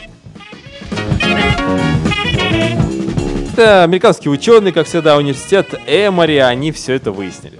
Это 3.51 3.83
американские 3.83 4.31
ученые, 4.31 4.73
как 4.73 4.87
всегда, 4.87 5.15
университет 5.17 5.79
Эмори, 5.85 6.37
они 6.37 6.71
все 6.71 6.93
это 6.93 7.11
выяснили. 7.11 7.59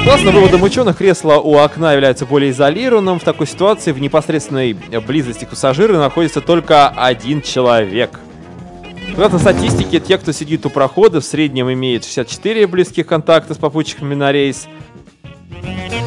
Согласно 0.00 0.30
выводам 0.30 0.62
ученых, 0.62 0.96
кресло 0.96 1.34
у 1.34 1.58
окна 1.58 1.92
является 1.92 2.24
более 2.24 2.52
изолированным. 2.52 3.20
В 3.20 3.22
такой 3.22 3.46
ситуации 3.46 3.92
в 3.92 4.00
непосредственной 4.00 4.72
близости 4.72 5.44
к 5.44 5.50
пассажиру 5.50 5.98
находится 5.98 6.40
только 6.40 6.88
один 6.88 7.42
человек. 7.42 8.18
Согласно 9.10 9.38
статистике, 9.38 10.00
те, 10.00 10.16
кто 10.16 10.32
сидит 10.32 10.64
у 10.64 10.70
прохода, 10.70 11.20
в 11.20 11.24
среднем 11.24 11.70
имеет 11.70 12.04
64 12.04 12.66
близких 12.66 13.06
контакта 13.06 13.52
с 13.52 13.58
попутчиками 13.58 14.14
на 14.14 14.32
рейс. 14.32 14.68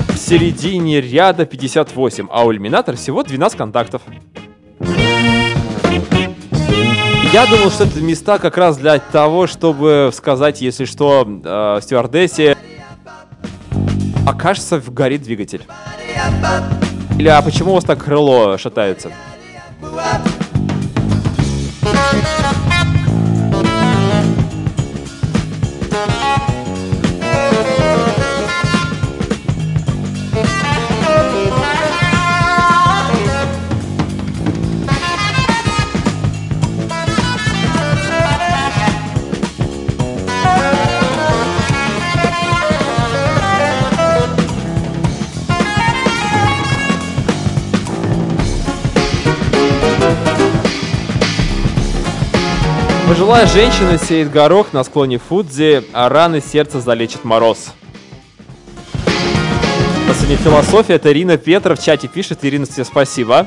В 0.10 0.18
середине 0.18 1.00
ряда 1.00 1.46
58, 1.46 2.28
а 2.32 2.46
у 2.46 2.52
иллюминатора 2.52 2.96
всего 2.96 3.22
12 3.22 3.58
контактов. 3.58 4.02
Я 7.32 7.46
думал, 7.46 7.70
что 7.70 7.84
это 7.84 8.02
места 8.02 8.40
как 8.40 8.58
раз 8.58 8.78
для 8.78 8.98
того, 8.98 9.46
чтобы 9.46 10.10
сказать, 10.14 10.62
если 10.62 10.86
что, 10.86 11.28
э, 11.28 11.80
стюардессе 11.82 12.58
окажется, 14.26 14.80
горит 14.80 15.24
двигатель. 15.24 15.66
Или 17.18 17.28
а 17.28 17.42
почему 17.42 17.72
у 17.72 17.76
вас 17.76 17.84
так 17.84 18.04
крыло 18.04 18.58
шатается? 18.58 19.12
Пожилая 53.14 53.46
женщина 53.46 54.00
сеет 54.00 54.32
горох 54.32 54.74
на 54.74 54.84
склоне 54.84 55.20
Фудзи, 55.20 55.84
а 55.94 56.10
раны 56.10 56.42
сердца 56.42 56.82
залечит 56.82 57.24
мороз. 57.24 57.72
Последняя 60.08 60.38
философия, 60.38 60.96
это 60.96 61.12
Ирина 61.12 61.38
Петра 61.38 61.76
в 61.76 61.80
чате 61.80 62.08
пишет. 62.08 62.40
Ирина, 62.42 62.66
тебе 62.66 62.84
спасибо. 62.84 63.46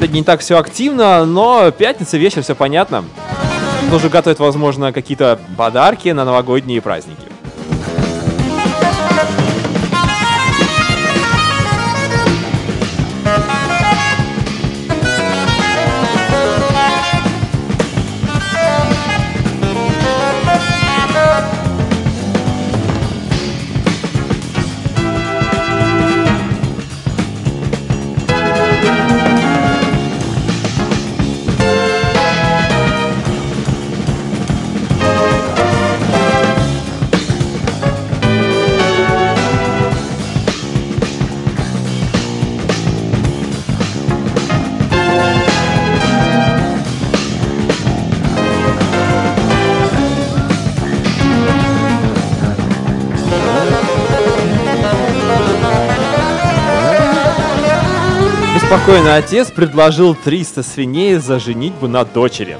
Это 0.00 0.10
не 0.10 0.24
так 0.24 0.40
все 0.40 0.56
активно, 0.56 1.26
но 1.26 1.70
пятница, 1.70 2.16
вечер, 2.16 2.42
все 2.42 2.54
понятно. 2.54 3.04
Тоже 3.90 4.08
готовят, 4.08 4.38
возможно, 4.38 4.90
какие-то 4.90 5.38
подарки 5.58 6.08
на 6.08 6.24
новогодние 6.24 6.80
праздники. 6.80 7.27
Беспокойный 58.88 59.16
отец 59.18 59.50
предложил 59.50 60.14
300 60.14 60.62
свиней 60.62 61.16
за 61.16 61.38
женитьбу 61.38 61.88
на 61.88 62.06
дочери. 62.06 62.56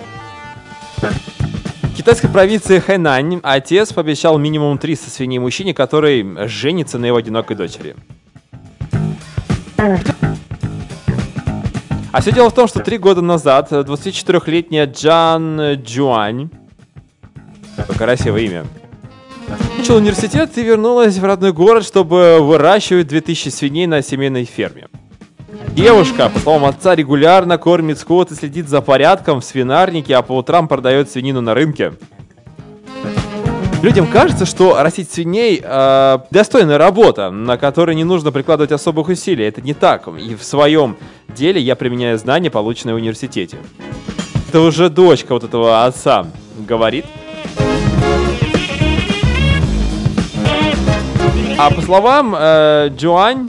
В 1.00 1.96
китайской 1.96 2.28
провинции 2.28 2.80
Хэнань 2.80 3.40
отец 3.42 3.94
пообещал 3.94 4.36
минимум 4.36 4.76
300 4.76 5.08
свиней 5.08 5.38
мужчине, 5.38 5.72
который 5.72 6.46
женится 6.46 6.98
на 6.98 7.06
его 7.06 7.16
одинокой 7.16 7.56
дочери. 7.56 7.96
А 12.12 12.20
все 12.20 12.32
дело 12.32 12.50
в 12.50 12.54
том, 12.54 12.68
что 12.68 12.80
три 12.80 12.98
года 12.98 13.22
назад 13.22 13.72
24-летняя 13.72 14.84
Джан 14.84 15.76
Джуань, 15.76 16.50
такое 17.74 17.96
красивое 17.96 18.42
имя, 18.42 18.66
Закончила 19.48 19.96
университет 19.96 20.58
и 20.58 20.62
вернулась 20.62 21.16
в 21.16 21.24
родной 21.24 21.54
город, 21.54 21.86
чтобы 21.86 22.36
выращивать 22.42 23.06
2000 23.06 23.48
свиней 23.48 23.86
на 23.86 24.02
семейной 24.02 24.44
ферме. 24.44 24.88
Девушка, 25.78 26.28
по 26.28 26.40
словам 26.40 26.64
отца, 26.64 26.96
регулярно 26.96 27.56
кормит 27.56 28.00
скот 28.00 28.32
и 28.32 28.34
следит 28.34 28.68
за 28.68 28.80
порядком 28.80 29.40
в 29.40 29.44
свинарнике, 29.44 30.16
а 30.16 30.22
по 30.22 30.32
утрам 30.32 30.66
продает 30.66 31.08
свинину 31.08 31.40
на 31.40 31.54
рынке. 31.54 31.92
Людям 33.80 34.08
кажется, 34.08 34.44
что 34.44 34.82
растить 34.82 35.08
свиней 35.08 35.62
э, 35.62 36.18
достойная 36.32 36.78
работа, 36.78 37.30
на 37.30 37.56
которой 37.58 37.94
не 37.94 38.02
нужно 38.02 38.32
прикладывать 38.32 38.72
особых 38.72 39.06
усилий. 39.06 39.44
Это 39.44 39.60
не 39.60 39.72
так. 39.72 40.08
И 40.08 40.34
в 40.34 40.42
своем 40.42 40.96
деле 41.28 41.60
я 41.60 41.76
применяю 41.76 42.18
знания, 42.18 42.50
полученные 42.50 42.94
в 42.94 42.96
университете. 42.96 43.58
Это 44.48 44.62
уже 44.62 44.90
дочка 44.90 45.32
вот 45.32 45.44
этого 45.44 45.84
отца 45.84 46.26
говорит. 46.58 47.06
А 51.56 51.70
по 51.70 51.80
словам 51.82 52.34
э, 52.36 52.88
Джоань, 52.96 53.48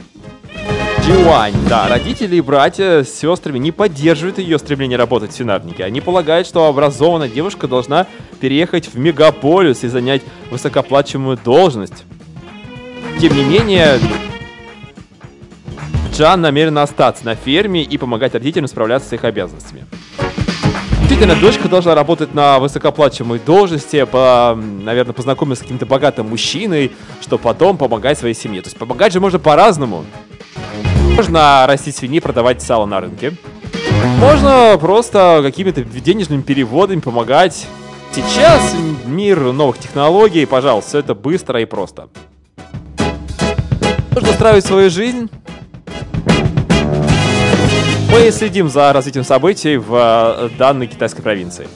Джиуань, 1.09 1.55
да, 1.67 1.87
родители 1.87 2.35
и 2.35 2.41
братья 2.41 3.01
с 3.01 3.11
сестрами 3.11 3.57
не 3.57 3.71
поддерживают 3.71 4.37
ее 4.37 4.59
стремление 4.59 4.95
работать 4.95 5.31
в 5.31 5.33
свинарнике. 5.33 5.83
Они 5.83 6.01
полагают, 6.01 6.45
что 6.45 6.67
образованная 6.67 7.27
девушка 7.27 7.67
должна 7.67 8.05
переехать 8.39 8.93
в 8.93 8.99
мегаполис 8.99 9.83
и 9.83 9.87
занять 9.87 10.21
высокоплачиваемую 10.51 11.39
должность. 11.43 12.03
Тем 13.19 13.35
не 13.35 13.43
менее, 13.43 13.97
Джан 16.13 16.41
намерена 16.41 16.83
остаться 16.83 17.25
на 17.25 17.33
ферме 17.33 17.81
и 17.81 17.97
помогать 17.97 18.35
родителям 18.35 18.67
справляться 18.67 19.09
с 19.09 19.13
их 19.13 19.23
обязанностями. 19.23 19.85
Действительно, 20.99 21.35
дочка 21.35 21.67
должна 21.67 21.95
работать 21.95 22.35
на 22.35 22.59
высокоплачиваемой 22.59 23.39
должности, 23.39 24.03
по, 24.03 24.55
наверное, 24.55 25.13
познакомиться 25.13 25.63
с 25.63 25.65
каким-то 25.65 25.87
богатым 25.87 26.29
мужчиной, 26.29 26.91
чтобы 27.19 27.41
потом 27.41 27.79
помогать 27.79 28.19
своей 28.19 28.35
семье. 28.35 28.61
То 28.61 28.67
есть 28.67 28.77
помогать 28.77 29.11
же 29.11 29.19
можно 29.19 29.39
по-разному. 29.39 30.05
Можно 31.19 31.65
растить 31.67 31.97
свиньи, 31.97 32.21
продавать 32.21 32.61
сало 32.61 32.85
на 32.85 33.01
рынке. 33.01 33.33
Можно 34.19 34.77
просто 34.79 35.41
какими-то 35.43 35.83
денежными 35.83 36.41
переводами 36.41 37.01
помогать. 37.01 37.67
Сейчас 38.13 38.73
мир 39.05 39.51
новых 39.51 39.79
технологий, 39.79 40.45
пожалуйста, 40.45 40.87
все 40.87 40.99
это 40.99 41.15
быстро 41.15 41.61
и 41.61 41.65
просто. 41.65 42.07
Нужно 44.11 44.29
устраивать 44.29 44.65
свою 44.65 44.89
жизнь. 44.89 45.29
Мы 48.13 48.31
следим 48.31 48.69
за 48.69 48.93
развитием 48.93 49.25
событий 49.25 49.75
в 49.75 49.93
э, 49.93 50.49
данной 50.57 50.87
китайской 50.87 51.21
провинции. 51.21 51.67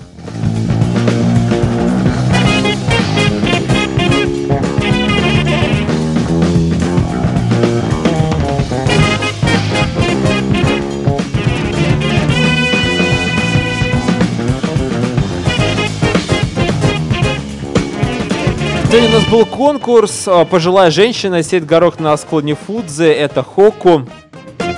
Сегодня 18.93 19.09
у 19.09 19.13
нас 19.13 19.25
был 19.25 19.45
конкурс 19.47 20.27
а, 20.27 20.45
«Пожилая 20.45 20.91
женщина. 20.91 21.41
Сеть 21.41 21.65
горох 21.65 21.99
на 21.99 22.15
склоне 22.15 22.53
Фудзе». 22.53 23.11
Это 23.11 23.41
Хоку. 23.41 24.07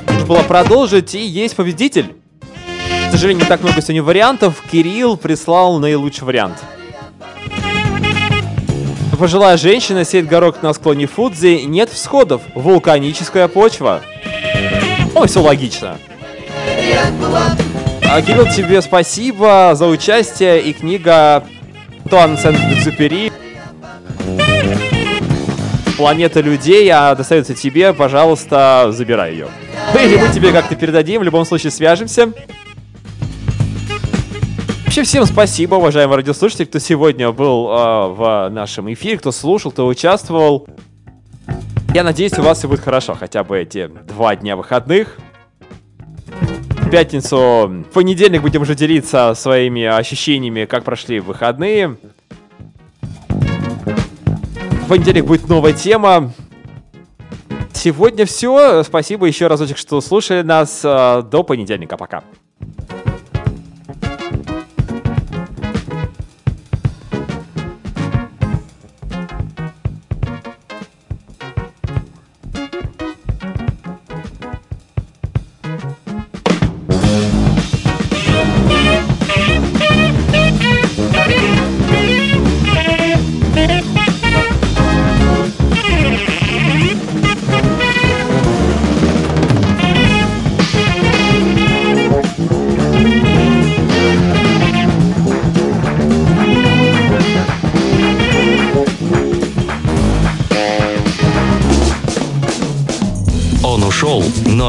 Нужно 0.07 0.25
было 0.25 0.41
продолжить, 0.43 1.13
и 1.15 1.19
есть 1.19 1.53
победитель. 1.53 2.15
К 3.09 3.11
сожалению, 3.11 3.43
не 3.43 3.49
так 3.49 3.61
много 3.61 3.81
сегодня 3.81 4.01
вариантов. 4.01 4.63
Кирилл 4.71 5.17
прислал 5.17 5.79
наилучший 5.79 6.23
вариант. 6.23 6.63
Пожилая 9.19 9.57
женщина, 9.57 10.05
сеть 10.05 10.27
горох 10.27 10.61
на 10.63 10.71
склоне 10.71 11.07
Фудзи, 11.07 11.65
нет 11.65 11.89
всходов, 11.89 12.41
вулканическая 12.55 13.49
почва. 13.49 14.01
Ой, 15.13 15.27
все 15.27 15.41
логично. 15.41 15.97
А, 18.09 18.21
Кирилл, 18.21 18.45
тебе 18.47 18.81
спасибо 18.81 19.73
за 19.75 19.87
участие 19.87 20.61
и 20.61 20.71
книга 20.71 21.43
Туан 22.09 22.37
Сент-Экзюпери 22.37 23.33
«Планета 25.97 26.41
людей», 26.41 26.89
а 26.89 27.15
достается 27.15 27.53
тебе, 27.53 27.93
пожалуйста, 27.93 28.87
забирай 28.91 29.33
ее. 29.33 29.47
Или 29.93 30.17
мы 30.17 30.33
тебе 30.33 30.51
как-то 30.51 30.75
передадим, 30.75 31.21
в 31.21 31.23
любом 31.23 31.45
случае 31.45 31.71
свяжемся. 31.71 32.33
Вообще 34.83 35.03
всем 35.03 35.25
спасибо, 35.25 35.75
уважаемые 35.75 36.15
радиослушатели, 36.17 36.65
кто 36.65 36.79
сегодня 36.79 37.31
был 37.31 37.69
э, 37.69 38.07
в 38.13 38.49
нашем 38.49 38.91
эфире, 38.93 39.17
кто 39.17 39.31
слушал, 39.31 39.71
кто 39.71 39.87
участвовал. 39.87 40.67
Я 41.93 42.03
надеюсь, 42.03 42.37
у 42.37 42.41
вас 42.41 42.59
все 42.59 42.69
будет 42.69 42.81
хорошо, 42.81 43.13
хотя 43.13 43.43
бы 43.43 43.57
эти 43.57 43.87
два 43.87 44.35
дня 44.35 44.55
выходных. 44.55 45.17
В 46.69 46.89
пятницу, 46.89 47.37
в 47.37 47.83
понедельник 47.93 48.41
будем 48.41 48.61
уже 48.61 48.75
делиться 48.75 49.33
своими 49.35 49.83
ощущениями, 49.83 50.65
как 50.65 50.83
прошли 50.83 51.19
выходные. 51.19 51.97
В 54.85 54.87
понедельник 54.87 55.25
будет 55.25 55.49
новая 55.49 55.73
тема. 55.73 56.31
Сегодня 57.73 58.27
все. 58.27 58.83
Спасибо 58.83 59.25
еще 59.25 59.47
разочек, 59.47 59.79
что 59.79 59.99
слушали 59.99 60.43
нас. 60.43 60.81
Э, 60.83 61.23
До 61.23 61.41
понедельника. 61.41 61.97
Пока. 61.97 62.23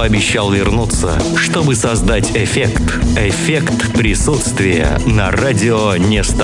Но 0.06 0.12
обещал 0.12 0.52
вернуться, 0.52 1.18
чтобы 1.36 1.74
создать 1.74 2.30
эффект. 2.36 2.82
Эффект 3.16 3.92
присутствия 3.92 4.98
на 5.04 5.30
радио 5.30 5.96
Нестандарт. 5.96 6.36